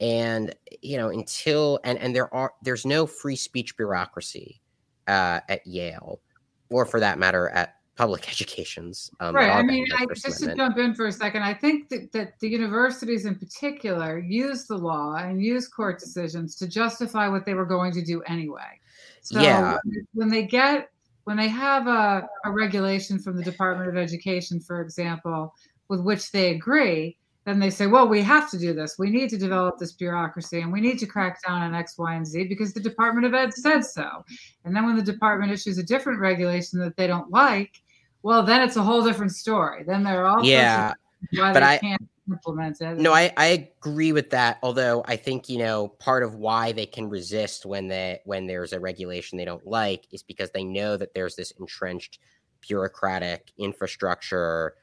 [0.00, 4.60] and you know until and and there are there's no free speech bureaucracy
[5.06, 6.20] uh, at yale
[6.70, 9.10] or for that matter at public educations.
[9.20, 9.50] Um, right.
[9.50, 12.48] I mean, I, just to jump in for a second, I think that, that the
[12.48, 17.66] universities in particular use the law and use court decisions to justify what they were
[17.66, 18.80] going to do anyway.
[19.20, 19.78] So yeah.
[20.14, 20.88] when they get
[21.24, 25.54] when they have a, a regulation from the Department of Education, for example,
[25.88, 28.96] with which they agree, then they say, well, we have to do this.
[28.98, 32.14] We need to develop this bureaucracy and we need to crack down on X, Y,
[32.14, 34.24] and Z because the Department of Ed said so.
[34.64, 37.82] And then when the department issues a different regulation that they don't like,
[38.22, 39.82] well, then it's a whole different story.
[39.82, 40.94] Then there are all yeah,
[41.32, 42.98] but I can't implement it.
[42.98, 44.58] No, I, I agree with that.
[44.62, 48.72] Although I think you know part of why they can resist when they when there's
[48.72, 52.20] a regulation they don't like is because they know that there's this entrenched
[52.60, 54.74] bureaucratic infrastructure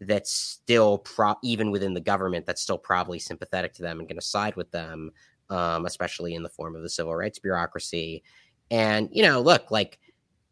[0.00, 4.18] that's still pro even within the government that's still probably sympathetic to them and going
[4.18, 5.12] to side with them,
[5.50, 8.22] um, especially in the form of the civil rights bureaucracy.
[8.70, 9.98] And you know, look like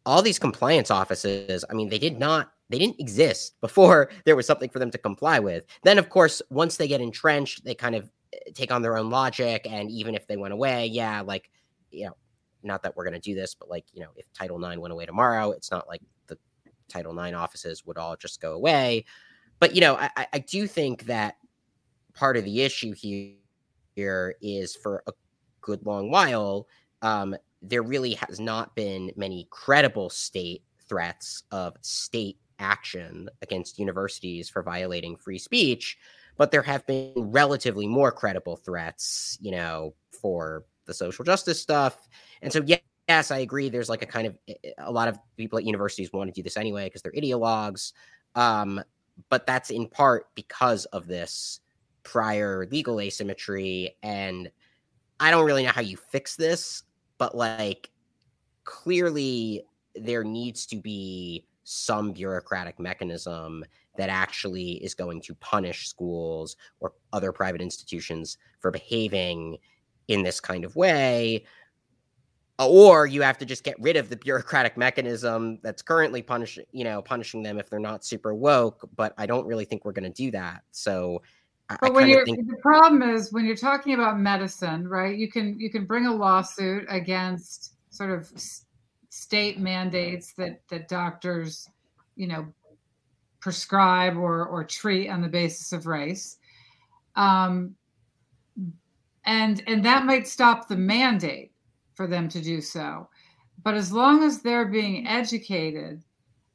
[0.05, 4.45] all these compliance offices, I mean, they did not they didn't exist before there was
[4.45, 5.65] something for them to comply with.
[5.83, 9.09] Then, of course, once they get entrenched, they kind of eh, take on their own
[9.09, 9.67] logic.
[9.69, 11.49] And even if they went away, yeah, like,
[11.91, 12.15] you know,
[12.61, 14.91] not that we're going to do this, but like, you know, if Title IX went
[14.91, 16.37] away tomorrow, it's not like the
[16.87, 19.05] Title IX offices would all just go away.
[19.59, 21.35] But, you know, I, I do think that
[22.13, 23.33] part of the issue here,
[23.95, 25.11] here is for a
[25.61, 26.67] good long while,
[27.01, 34.49] um, there really has not been many credible state threats of state action against universities
[34.49, 35.97] for violating free speech,
[36.37, 42.07] but there have been relatively more credible threats, you know, for the social justice stuff.
[42.41, 43.69] And so, yes, I agree.
[43.69, 46.33] There's like a kind of eh, eh, a lot of people at universities want to
[46.33, 47.93] do this anyway because they're ideologues.
[48.35, 48.81] Um,
[49.29, 51.59] but that's in part because of this
[52.03, 53.95] prior legal asymmetry.
[54.03, 54.51] And
[55.19, 56.83] I don't really know how you fix this
[57.19, 57.91] but like
[58.63, 59.63] clearly
[59.95, 63.63] there needs to be some bureaucratic mechanism
[63.97, 69.57] that actually is going to punish schools or other private institutions for behaving
[70.07, 71.43] in this kind of way
[72.67, 76.83] or you have to just get rid of the bureaucratic mechanism that's currently punishing you
[76.83, 80.03] know punishing them if they're not super woke but i don't really think we're going
[80.03, 81.21] to do that so
[81.81, 82.47] but when you're think...
[82.47, 85.15] the problem is when you're talking about medicine, right?
[85.15, 88.31] You can you can bring a lawsuit against sort of
[89.09, 91.69] state mandates that that doctors,
[92.15, 92.51] you know,
[93.39, 96.37] prescribe or or treat on the basis of race.
[97.15, 97.75] Um,
[99.25, 101.48] and and that might stop the mandate
[101.99, 103.09] for them to do so.
[103.61, 106.01] But as long as they're being educated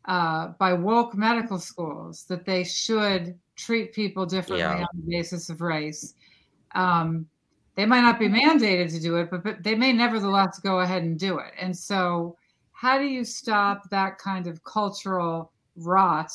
[0.07, 4.85] uh, by woke medical schools that they should treat people differently yeah.
[4.85, 6.15] on the basis of race.
[6.75, 7.27] Um,
[7.77, 11.03] they might not be mandated to do it, but, but they may nevertheless go ahead
[11.03, 11.53] and do it.
[11.61, 12.37] And so,
[12.73, 16.31] how do you stop that kind of cultural rot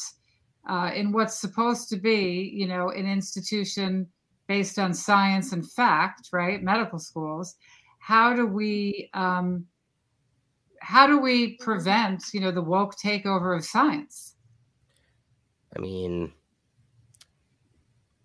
[0.68, 4.08] uh, in what's supposed to be, you know, an institution
[4.48, 6.64] based on science and fact, right?
[6.64, 7.56] Medical schools.
[8.00, 9.68] How do we um,
[10.82, 14.36] how do we prevent you know the woke takeover of science?
[15.76, 16.34] I mean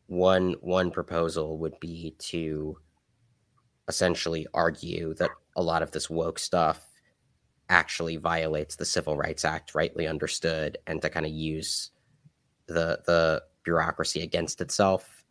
[0.06, 2.78] one one proposal would be to
[3.88, 6.86] essentially argue that a lot of this woke stuff
[7.68, 11.90] actually violates the civil rights act rightly understood and to kind of use
[12.66, 15.24] the the bureaucracy against itself.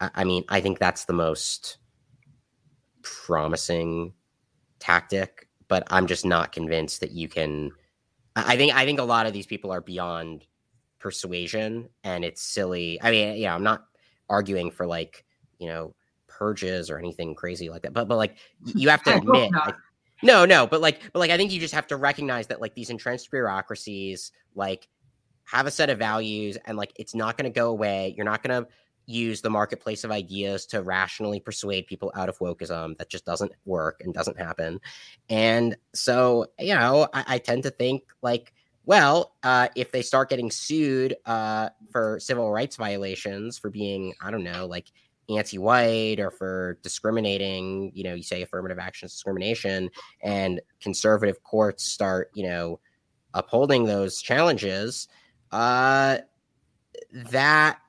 [0.00, 1.78] I, I mean i think that's the most
[3.26, 4.12] promising
[4.78, 7.70] tactic but i'm just not convinced that you can
[8.36, 10.46] i think i think a lot of these people are beyond
[10.98, 13.00] persuasion and it's silly.
[13.02, 13.84] I mean yeah i'm not
[14.28, 15.24] arguing for like
[15.58, 15.94] you know
[16.26, 19.74] purges or anything crazy like that but but like you have to admit like,
[20.22, 22.74] no no but like but like i think you just have to recognize that like
[22.74, 24.88] these entrenched bureaucracies like
[25.50, 28.12] have a set of values and like it's not going to go away.
[28.16, 28.68] You're not going to
[29.08, 32.96] use the marketplace of ideas to rationally persuade people out of wokeism.
[32.98, 34.80] That just doesn't work and doesn't happen.
[35.28, 38.52] And so you know i, I tend to think like
[38.88, 44.30] well, uh, if they start getting sued uh, for civil rights violations for being, I
[44.30, 44.86] don't know, like
[45.28, 49.90] anti-white or for discriminating, you know, you say affirmative action discrimination,
[50.22, 52.80] and conservative courts start, you know,
[53.34, 55.06] upholding those challenges,
[55.52, 56.16] uh,
[57.12, 57.80] that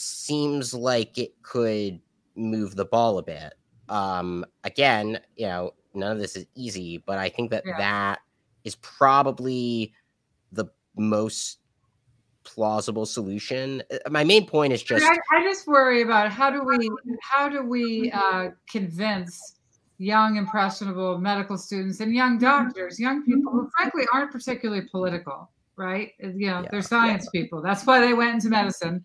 [0.00, 2.00] seems like it could
[2.36, 3.54] move the ball a bit.
[3.88, 7.76] Um, again, you know, none of this is easy, but I think that yeah.
[7.78, 8.20] that
[8.64, 9.92] is probably
[10.52, 11.58] the most
[12.44, 13.82] plausible solution.
[13.90, 16.90] Uh, my main point is just I, I just worry about how do we
[17.22, 19.56] how do we uh, convince
[19.98, 26.12] young impressionable medical students and young doctors, young people who frankly aren't particularly political, right?
[26.22, 27.42] Uh, you know, yeah, they're science yeah.
[27.42, 27.60] people.
[27.60, 29.04] That's why they went into medicine.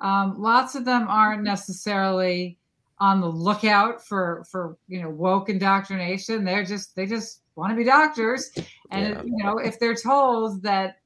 [0.00, 2.58] Um, lots of them aren't necessarily
[2.98, 6.44] on the lookout for for you know woke indoctrination.
[6.44, 8.50] They're just they just want to be doctors,
[8.90, 9.22] and yeah.
[9.24, 10.96] you know if they're told that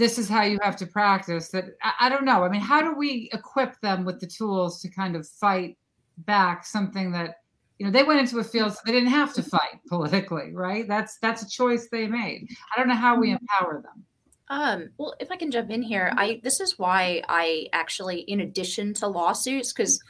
[0.00, 2.80] this is how you have to practice that I, I, don't know i mean how
[2.80, 5.76] do we equip them with the tools to kind of fight
[6.24, 7.42] back something that
[7.78, 10.88] you know they went into a field so they didn't have to fight politically right
[10.88, 13.36] that's that's a choice they made i don't know how we mm-hmm.
[13.42, 14.02] empower them
[14.50, 18.40] um, well if i can jump in here i this is why i actually in
[18.40, 20.02] addition to lawsuits because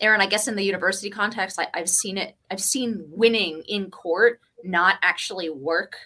[0.00, 3.90] aaron i guess in the university context I, i've seen it i've seen winning in
[3.90, 5.96] court not actually work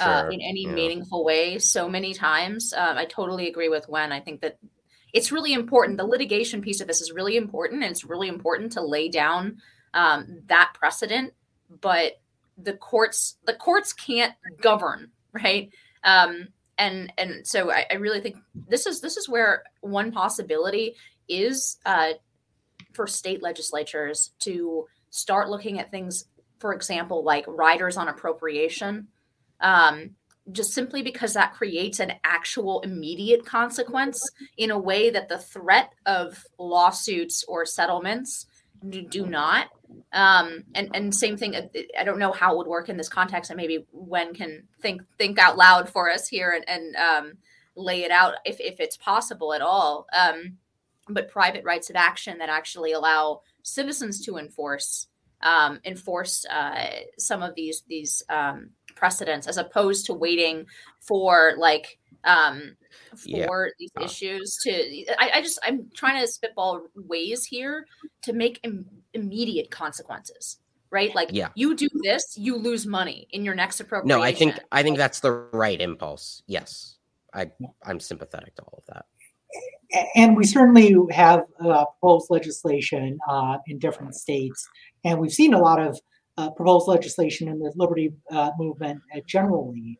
[0.00, 0.28] uh, sure.
[0.28, 0.72] uh, in any yeah.
[0.72, 2.72] meaningful way so many times.
[2.76, 4.12] Um, I totally agree with Wen.
[4.12, 4.58] I think that
[5.12, 5.98] it's really important.
[5.98, 9.58] The litigation piece of this is really important, and it's really important to lay down
[9.92, 11.34] um, that precedent.
[11.68, 12.20] But
[12.56, 15.70] the courts, the courts can't govern, right?
[16.04, 16.48] Um,
[16.78, 18.36] and and so I, I, really think
[18.68, 20.94] this is this is where one possibility
[21.28, 22.12] is uh,
[22.92, 26.24] for state legislatures to start looking at things,
[26.58, 29.08] for example, like riders on appropriation
[29.62, 30.10] um,
[30.50, 35.92] just simply because that creates an actual immediate consequence in a way that the threat
[36.04, 38.46] of lawsuits or settlements
[39.08, 39.68] do not.
[40.12, 41.56] Um, and and same thing.
[41.56, 41.68] Uh,
[41.98, 45.02] I don't know how it would work in this context, and maybe Wen can think
[45.18, 47.32] think out loud for us here and, and um,
[47.76, 50.06] lay it out if if it's possible at all.
[50.12, 50.58] Um,
[51.08, 55.08] but private rights of action that actually allow citizens to enforce
[55.42, 60.66] um, enforce uh, some of these these um, precedents as opposed to waiting
[61.00, 62.76] for like um
[63.16, 63.46] for yeah.
[63.78, 64.70] these uh, issues to
[65.18, 67.86] I, I, just i'm trying to spitball ways here
[68.22, 70.58] to make Im- immediate consequences
[70.92, 71.12] right?
[71.14, 71.48] Like yeah.
[71.54, 74.98] you do this you lose money in your next appropriation no i think i think
[74.98, 76.98] that's the right impulse yes.
[77.34, 77.50] I
[77.84, 79.06] i'm sympathetic to all of that.
[80.14, 84.68] And we certainly have uh, proposed legislation uh, in different states
[85.04, 85.98] and we've seen a lot of
[86.36, 89.98] uh, proposed legislation in the liberty uh, movement generally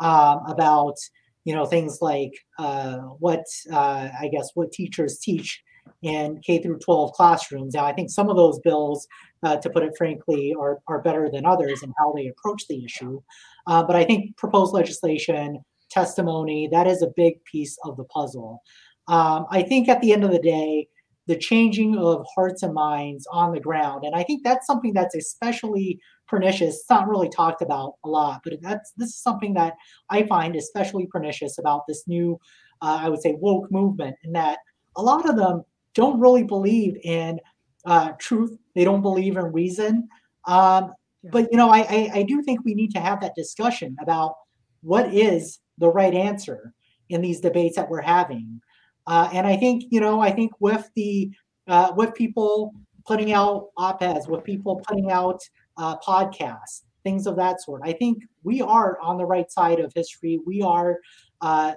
[0.00, 0.96] um, about
[1.44, 5.62] you know things like uh, what uh, I guess what teachers teach
[6.02, 7.74] in K through 12 classrooms.
[7.74, 9.06] Now I think some of those bills,
[9.42, 12.84] uh, to put it frankly, are are better than others in how they approach the
[12.84, 13.20] issue.
[13.66, 15.60] Uh, but I think proposed legislation,
[15.90, 18.62] testimony, that is a big piece of the puzzle.
[19.08, 20.86] Um, I think at the end of the day,
[21.26, 24.04] the changing of hearts and minds on the ground.
[24.04, 26.00] And I think that's something that's especially
[26.30, 26.76] pernicious.
[26.76, 29.74] It's not really talked about a lot, but that's this is something that
[30.08, 32.38] I find especially pernicious about this new,
[32.80, 34.58] uh, I would say, woke movement, in that
[34.96, 35.64] a lot of them
[35.94, 37.40] don't really believe in
[37.84, 38.56] uh, truth.
[38.74, 40.08] They don't believe in reason.
[40.46, 40.92] Um,
[41.24, 44.34] but you know, I, I I do think we need to have that discussion about
[44.82, 46.72] what is the right answer
[47.08, 48.60] in these debates that we're having.
[49.06, 51.30] Uh, and I think, you know, I think with the
[51.66, 52.72] uh, with people
[53.06, 55.40] putting out op-eds, with people putting out
[55.80, 57.80] uh, podcasts, things of that sort.
[57.82, 60.38] I think we are on the right side of history.
[60.46, 60.98] We are
[61.40, 61.72] uh,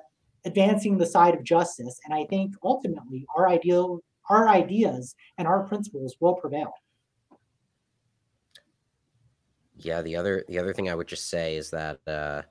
[0.45, 5.63] advancing the side of justice, and I think ultimately our ideal, our ideas, and our
[5.63, 6.73] principles will prevail.
[9.77, 12.41] Yeah, the other the other thing I would just say is that uh,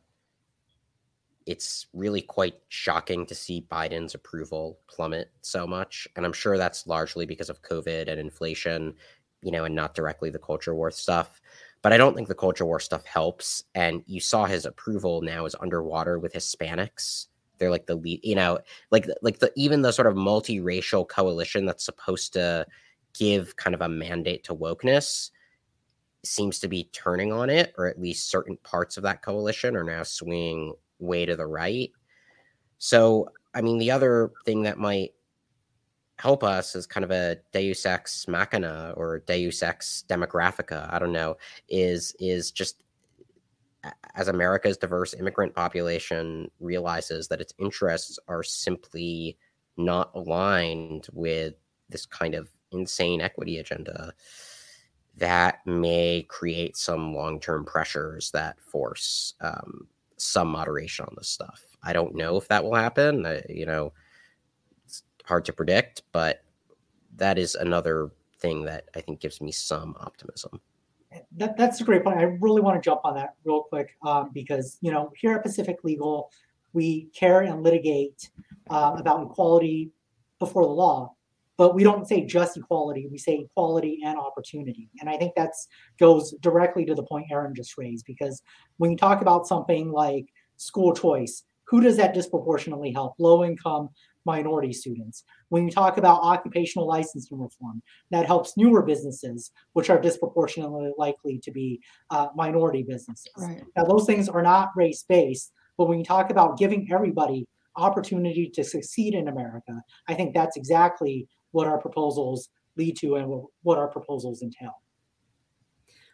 [1.44, 6.86] it's really quite shocking to see Biden's approval plummet so much, and I'm sure that's
[6.86, 8.94] largely because of COVID and inflation,
[9.43, 11.40] you know, and not directly the culture war stuff.
[11.82, 13.64] But I don't think the culture war stuff helps.
[13.74, 17.26] And you saw his approval now is underwater with Hispanics.
[17.59, 18.59] They're like the lead, you know,
[18.90, 22.66] like like the even the sort of multiracial coalition that's supposed to
[23.18, 25.30] give kind of a mandate to wokeness
[26.24, 29.84] seems to be turning on it, or at least certain parts of that coalition are
[29.84, 31.90] now swinging way to the right.
[32.78, 35.12] So, I mean, the other thing that might
[36.23, 41.12] help us is kind of a deus ex machina or deus ex demographica i don't
[41.12, 41.37] know
[41.68, 42.85] is is just
[44.14, 49.37] as america's diverse immigrant population realizes that its interests are simply
[49.77, 51.55] not aligned with
[51.89, 54.12] this kind of insane equity agenda
[55.16, 61.61] that may create some long-term pressures that force um, some moderation on this stuff.
[61.83, 63.27] I don't know if that will happen.
[63.27, 63.93] I, you know
[65.27, 66.43] hard to predict, but
[67.16, 70.61] that is another thing that I think gives me some optimism.
[71.37, 72.18] That, that's a great point.
[72.18, 75.43] I really want to jump on that real quick um, because you know here at
[75.43, 76.31] Pacific Legal,
[76.73, 78.31] we care and litigate
[78.70, 79.91] uh, about equality
[80.39, 81.14] before the law,
[81.59, 83.09] but we don't say just equality.
[83.11, 85.68] We say equality and opportunity, and I think that's
[85.99, 88.43] goes directly to the point Aaron just raised because
[88.79, 93.14] when you talk about something like school choice, who does that disproportionately help?
[93.18, 93.91] Low income,
[94.25, 95.25] minority students.
[95.49, 101.41] When you talk about occupational licensing reform, that helps newer businesses, which are disproportionately likely
[101.43, 103.33] to be uh, minority businesses.
[103.37, 103.62] Right.
[103.77, 107.47] Now, those things are not race based, but when you talk about giving everybody
[107.77, 113.43] opportunity to succeed in America, I think that's exactly what our proposals lead to and
[113.62, 114.82] what our proposals entail.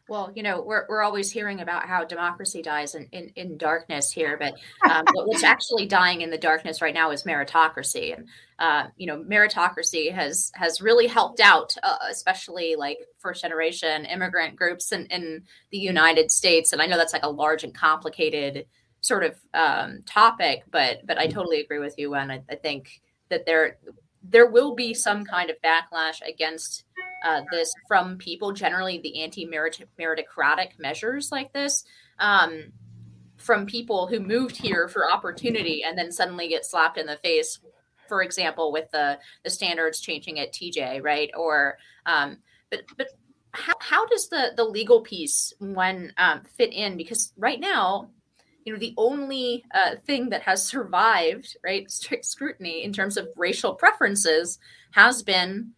[0.08, 4.10] Well, you know, we're, we're always hearing about how democracy dies in, in, in darkness
[4.10, 4.54] here, but,
[4.90, 8.16] um, but what's actually dying in the darkness right now is meritocracy.
[8.16, 8.26] And,
[8.58, 14.56] uh, you know, meritocracy has has really helped out, uh, especially like first generation immigrant
[14.56, 16.72] groups in, in the United States.
[16.72, 18.66] And I know that's like a large and complicated
[19.00, 23.00] sort of um, topic, but but I totally agree with you, and I, I think
[23.28, 23.78] that there
[24.22, 26.84] there will be some kind of backlash against
[27.24, 31.84] uh, this from people, generally the anti meritocratic measures like this,
[32.18, 32.72] um,
[33.36, 37.58] from people who moved here for opportunity and then suddenly get slapped in the face.
[38.08, 41.30] For example, with the the standards changing at TJ, right?
[41.36, 42.38] Or, um,
[42.70, 43.08] but but
[43.52, 46.96] how, how does the the legal piece Wen um, fit in?
[46.96, 48.10] Because right now,
[48.64, 53.28] you know, the only uh, thing that has survived, right, strict scrutiny in terms of
[53.36, 54.58] racial preferences
[54.92, 55.72] has been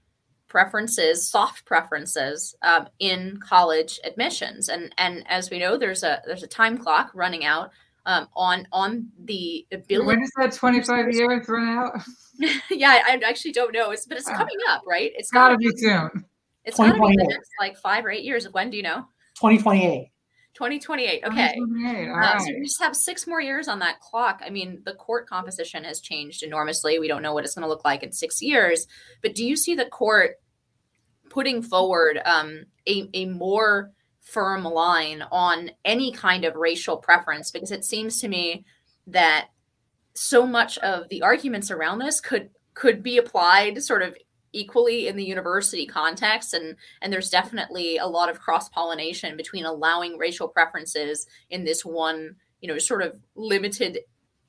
[0.50, 4.68] preferences, soft preferences um, in college admissions.
[4.68, 7.70] And and as we know, there's a there's a time clock running out
[8.04, 10.06] um, on on the ability.
[10.06, 12.00] When does that 25 years run out?
[12.70, 13.92] yeah, I, actually don't know.
[13.92, 15.12] It's but it's coming up, right?
[15.14, 16.26] It's got to be soon.
[16.64, 18.46] It's got to be the next like five or eight years.
[18.52, 19.06] Wen do you know?
[19.36, 20.10] 2028.
[20.60, 21.24] 2028.
[21.24, 21.54] Okay.
[21.54, 22.08] 2028.
[22.08, 22.40] Uh, right.
[22.40, 24.42] So we just have six more years on that clock.
[24.44, 26.98] I mean, the court composition has changed enormously.
[26.98, 28.86] We don't know what it's going to look like in six years.
[29.22, 30.32] But do you see the court
[31.30, 37.50] putting forward um, a, a more firm line on any kind of racial preference?
[37.50, 38.66] Because it seems to me
[39.06, 39.48] that
[40.12, 44.14] so much of the arguments around this could could be applied sort of
[44.52, 49.64] equally in the university context and and there's definitely a lot of cross pollination between
[49.64, 54.00] allowing racial preferences in this one you know sort of limited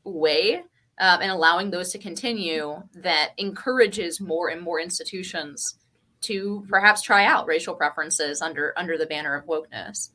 [0.03, 0.63] way
[0.99, 5.77] um, and allowing those to continue that encourages more and more institutions
[6.21, 10.09] to perhaps try out racial preferences under under the banner of wokeness.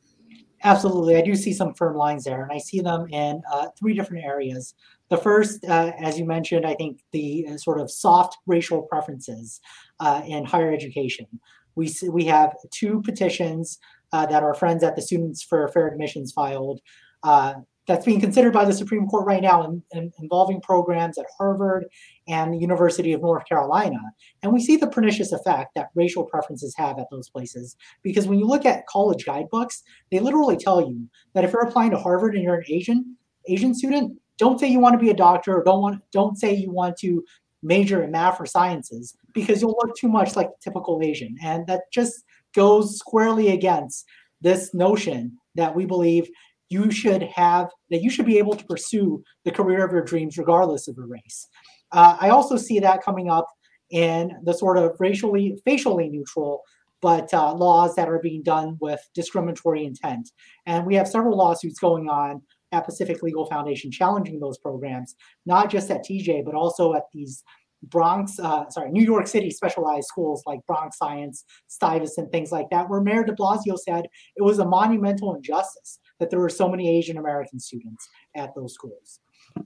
[0.63, 1.17] Absolutely.
[1.17, 4.25] I do see some firm lines there and i see them in uh, three different
[4.25, 4.73] areas
[5.09, 9.59] the first, uh, as you mentioned, I think the uh, sort of soft racial preferences
[9.99, 11.27] uh, in higher education.
[11.75, 13.77] We we have two petitions
[14.11, 16.81] uh, that our friends at the Students for Fair Admissions filed.
[17.23, 17.55] Uh,
[17.87, 21.85] that's being considered by the Supreme Court right now, in, in, involving programs at Harvard
[22.27, 23.99] and the University of North Carolina.
[24.43, 27.77] And we see the pernicious effect that racial preferences have at those places.
[28.03, 31.91] Because when you look at college guidebooks, they literally tell you that if you're applying
[31.91, 33.15] to Harvard and you're an Asian
[33.47, 36.53] Asian student, don't say you want to be a doctor or don't want don't say
[36.53, 37.23] you want to
[37.63, 41.35] major in math or sciences because you'll look too much like typical Asian.
[41.43, 42.23] And that just
[42.55, 44.05] goes squarely against
[44.41, 46.29] this notion that we believe
[46.69, 50.37] you should have that you should be able to pursue the career of your dreams
[50.37, 51.47] regardless of your race.
[51.91, 53.47] Uh, I also see that coming up
[53.89, 56.61] in the sort of racially facially neutral
[57.01, 60.31] but uh, laws that are being done with discriminatory intent.
[60.65, 62.41] And we have several lawsuits going on
[62.71, 65.15] at Pacific Legal Foundation challenging those programs,
[65.45, 67.43] not just at TJ, but also at these
[67.83, 72.89] Bronx, uh, sorry, New York City specialized schools like Bronx Science, Stuyvesant, things like that,
[72.89, 74.05] where Mayor de Blasio said
[74.35, 78.73] it was a monumental injustice that there were so many Asian American students at those
[78.73, 79.19] schools.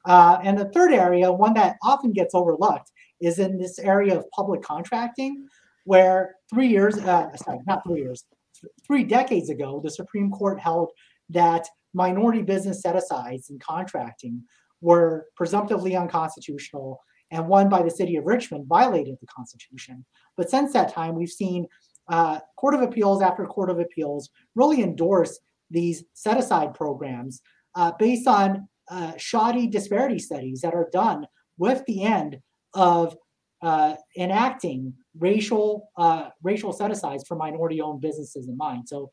[0.06, 2.92] Uh, and the third area, one that often gets overlooked,
[3.22, 5.48] is in this area of public contracting,
[5.86, 8.26] where three years, uh, sorry, not three years,
[8.60, 10.92] th- three decades ago, the Supreme Court held
[11.30, 14.44] that minority business set asides in contracting
[14.82, 20.06] were presumptively unconstitutional and one by the city of Richmond violated the Constitution.
[20.36, 21.68] But since that time, we've seen
[22.10, 25.40] uh, Court of Appeals after Court of Appeals really endorse
[25.70, 27.42] these set aside programs
[27.76, 31.26] uh, based on uh, shoddy disparity studies that are done
[31.58, 32.40] with the end
[32.74, 33.16] of
[33.62, 38.90] uh, enacting racial uh, racial set asides for minority owned businesses in mind.
[38.90, 39.10] So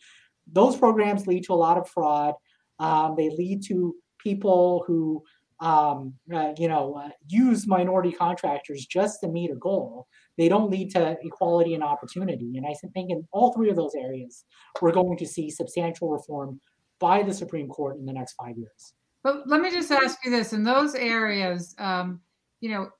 [0.50, 2.34] those programs lead to a lot of fraud.
[2.78, 5.22] Um, they lead to people who
[5.60, 10.06] um, uh, you know, uh, use minority contractors just to meet a goal.
[10.36, 12.52] They don't lead to equality and opportunity.
[12.56, 14.44] And I think in all three of those areas,
[14.80, 16.60] we're going to see substantial reform
[17.00, 18.94] by the Supreme Court in the next five years.
[19.24, 22.20] But let me just ask you this: in those areas, um,
[22.60, 22.90] you know,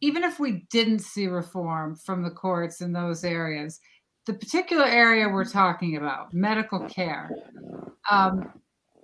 [0.00, 3.78] even if we didn't see reform from the courts in those areas,
[4.26, 7.30] the particular area we're talking about, medical care,
[8.10, 8.50] um,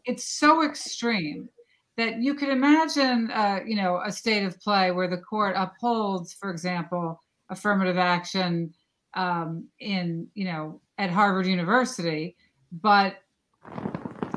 [0.08, 1.50] it's so extreme
[1.98, 6.32] that you could imagine, uh, you know, a state of play where the court upholds,
[6.32, 8.72] for example, affirmative action
[9.14, 12.36] um, in, you know, at Harvard University,
[12.72, 13.16] but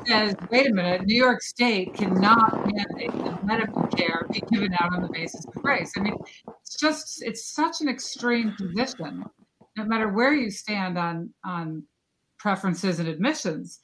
[0.06, 5.00] says, wait a minute, New York State cannot mandate medical care be given out on
[5.00, 5.92] the basis of race.
[5.96, 6.16] I mean,
[6.60, 9.24] it's just, it's such an extreme position,
[9.76, 11.84] no matter where you stand on on
[12.38, 13.80] preferences and admissions,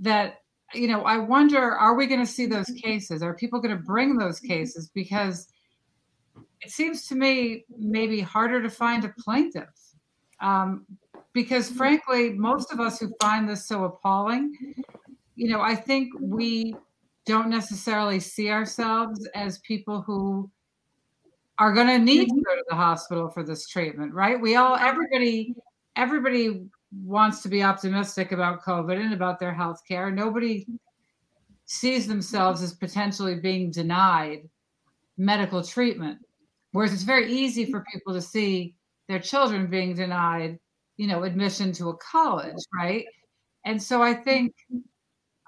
[0.00, 0.38] that
[0.74, 2.86] you know, I wonder, are we going to see those mm-hmm.
[2.86, 3.22] cases?
[3.22, 4.52] Are people going to bring those mm-hmm.
[4.52, 4.90] cases?
[4.94, 5.48] Because
[6.60, 9.68] it seems to me maybe harder to find a plaintiff.
[10.40, 10.86] Um,
[11.32, 11.78] because mm-hmm.
[11.78, 14.52] frankly, most of us who find this so appalling,
[15.36, 16.74] you know, I think we
[17.24, 20.50] don't necessarily see ourselves as people who
[21.58, 24.40] are going to need to go to the hospital for this treatment, right?
[24.40, 25.54] We all, everybody,
[25.96, 30.10] everybody wants to be optimistic about COVID and about their health care.
[30.10, 30.66] Nobody
[31.66, 34.48] sees themselves as potentially being denied
[35.18, 36.18] medical treatment.
[36.72, 38.74] Whereas it's very easy for people to see
[39.08, 40.58] their children being denied,
[40.96, 43.04] you know, admission to a college, right?
[43.64, 44.54] And so I think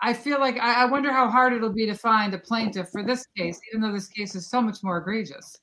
[0.02, 3.26] I feel like I, wonder how hard it'll be to find a plaintiff for this
[3.36, 5.58] case, even though this case is so much more egregious.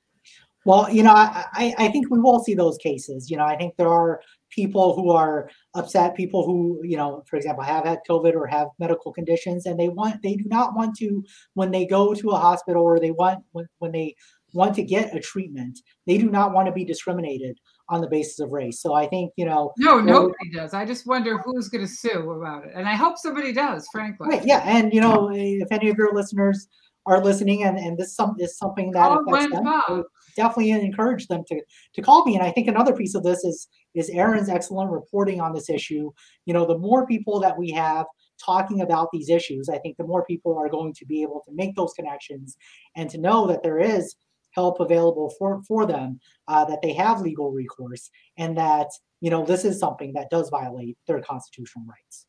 [0.64, 3.30] Well, you know, I, I think we will see those cases.
[3.30, 4.20] You know, I think there are
[4.50, 8.68] people who are upset, people who, you know, for example, have had COVID or have
[8.78, 11.22] medical conditions, and they want, they do not want to,
[11.54, 14.14] when they go to a hospital or they want, when, when they
[14.54, 17.58] want to get a treatment, they do not want to be discriminated
[17.90, 18.80] on the basis of race.
[18.80, 20.74] So I think, you know, no, nobody does.
[20.74, 22.72] I just wonder who's going to sue about it.
[22.74, 24.28] And I hope somebody does, frankly.
[24.28, 24.46] Right.
[24.46, 24.62] Yeah.
[24.64, 26.66] And, you know, if any of your listeners
[27.08, 30.04] are listening and, and this some, is something that affects them,
[30.36, 31.60] definitely encourage them to
[31.94, 32.36] to call me.
[32.36, 36.10] And I think another piece of this is is Aaron's excellent reporting on this issue.
[36.44, 38.06] You know, the more people that we have
[38.44, 41.54] talking about these issues, I think the more people are going to be able to
[41.54, 42.56] make those connections
[42.94, 44.14] and to know that there is
[44.52, 48.88] help available for for them, uh, that they have legal recourse, and that
[49.20, 52.27] you know this is something that does violate their constitutional rights.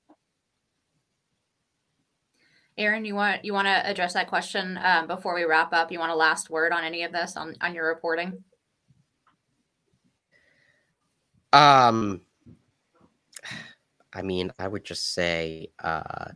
[2.79, 5.91] Aaron, you want you want to address that question um, before we wrap up?
[5.91, 8.41] You want a last word on any of this on on your reporting?
[11.51, 12.21] Um,
[14.13, 16.29] I mean, I would just say uh,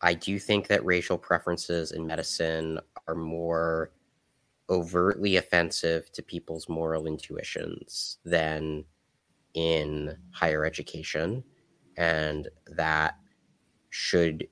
[0.00, 3.90] I do think that racial preferences in medicine are more
[4.70, 8.84] overtly offensive to people's moral intuitions than
[9.54, 11.42] in higher education,
[11.96, 13.16] and that
[13.90, 14.46] should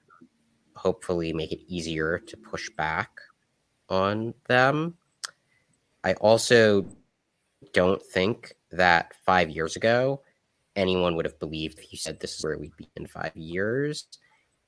[0.77, 3.11] hopefully make it easier to push back
[3.89, 4.97] on them.
[6.03, 6.87] I also
[7.72, 10.20] don't think that five years ago
[10.77, 14.07] anyone would have believed you said this is where we'd be in five years.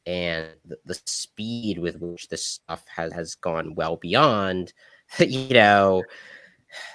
[0.07, 4.73] And the, the speed with which this stuff has, has gone well beyond,
[5.19, 6.05] you know,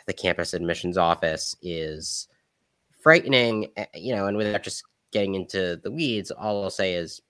[0.07, 2.27] the campus admissions office is
[3.01, 7.21] frightening, you know, and without just getting into the weeds, all I'll say is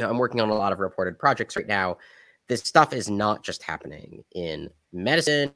[0.00, 1.98] I'm working on a lot of reported projects right now.
[2.48, 5.52] This stuff is not just happening in medicine,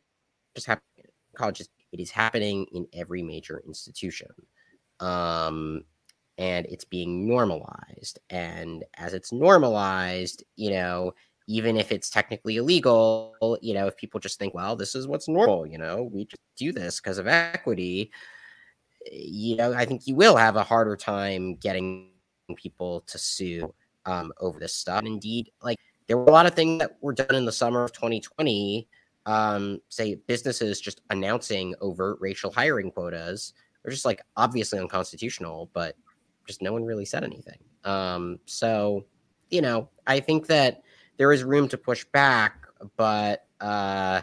[0.55, 1.69] just happening in colleges.
[1.93, 4.29] It is happening in every major institution.
[5.01, 5.85] Um,
[6.39, 8.19] and it's being normalized.
[8.31, 11.13] And as it's normalized, you know,
[11.49, 15.29] even if it's technically illegal, you know, if people just think, well, this is what's
[15.29, 18.11] normal, you know, we just do this because of equity,
[19.11, 22.11] you know, I think you will have a harder time getting
[22.57, 23.75] people to sue
[24.07, 24.99] um, over this stuff.
[24.99, 27.85] And indeed, like there were a lot of things that were done in the summer
[27.85, 28.89] of 2020.
[29.25, 33.55] Um, say businesses just announcing overt racial hiring quotas.
[33.83, 35.97] They're just like obviously unconstitutional, but
[36.47, 37.59] just no one really said anything.
[37.85, 39.05] Um, so,
[39.51, 40.83] you know, I think that
[41.17, 44.23] there is room to push back, but uh,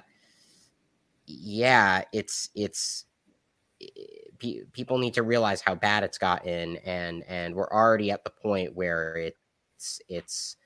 [1.25, 3.05] yeah, it's it's
[4.73, 8.75] people need to realize how bad it's gotten, and and we're already at the point
[8.75, 9.15] where
[9.79, 10.57] it's it's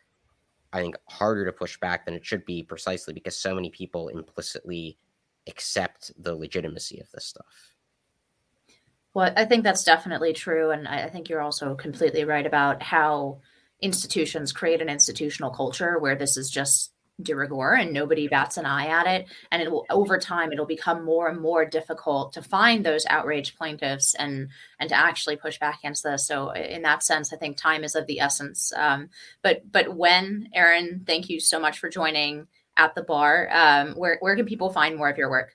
[0.71, 4.07] I think harder to push back than it should be, precisely because so many people
[4.07, 4.97] implicitly
[5.47, 7.75] accept the legitimacy of this stuff.
[9.13, 10.71] Well, I think that's definitely true.
[10.71, 13.41] And I think you're also completely right about how
[13.81, 18.65] institutions create an institutional culture where this is just de rigueur and nobody bats an
[18.65, 19.27] eye at it.
[19.51, 23.57] And it will over time it'll become more and more difficult to find those outraged
[23.57, 24.49] plaintiffs and
[24.79, 26.27] and to actually push back against this.
[26.27, 28.73] So in that sense, I think time is of the essence.
[28.75, 29.09] Um,
[29.41, 32.47] but but Wen Aaron, thank you so much for joining
[32.77, 33.49] at the bar.
[33.51, 35.53] Um, where where can people find more of your work?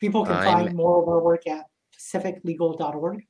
[0.00, 1.66] People can I'm, find more of our work at
[1.96, 3.22] pacificlegal.org?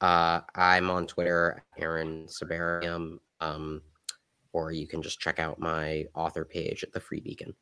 [0.00, 3.82] Uh, I'm on Twitter, Aaron Sibarium, um,
[4.52, 7.54] or you can just check out my author page at the Free Beacon.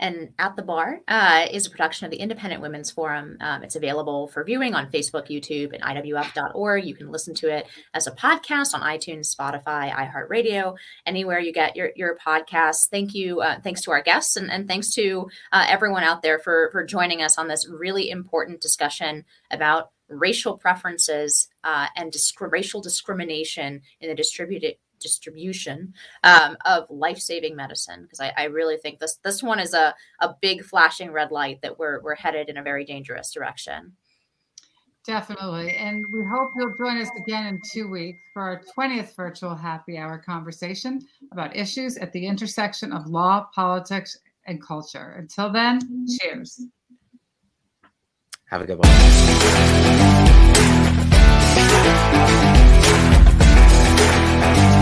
[0.00, 3.36] And At the Bar uh, is a production of the Independent Women's Forum.
[3.40, 6.84] Um, it's available for viewing on Facebook, YouTube, and IWF.org.
[6.84, 11.74] You can listen to it as a podcast on iTunes, Spotify, iHeartRadio, anywhere you get
[11.74, 12.88] your, your podcasts.
[12.88, 13.40] Thank you.
[13.40, 16.84] Uh, thanks to our guests and, and thanks to uh, everyone out there for, for
[16.84, 23.82] joining us on this really important discussion about racial preferences uh, and disc- racial discrimination
[24.00, 25.94] in the distributed distribution
[26.24, 30.34] um, of life-saving medicine because I, I, really think this this one is a, a
[30.40, 33.92] big flashing red light that we're we're headed in a very dangerous direction.
[35.08, 35.72] Definitely.
[35.72, 39.96] And we hope you'll join us again in two weeks for our 20th virtual happy
[39.96, 41.00] hour conversation
[41.32, 45.14] about issues at the intersection of law, politics, and culture.
[45.16, 46.62] Until then, cheers.
[48.50, 48.88] Have a good one.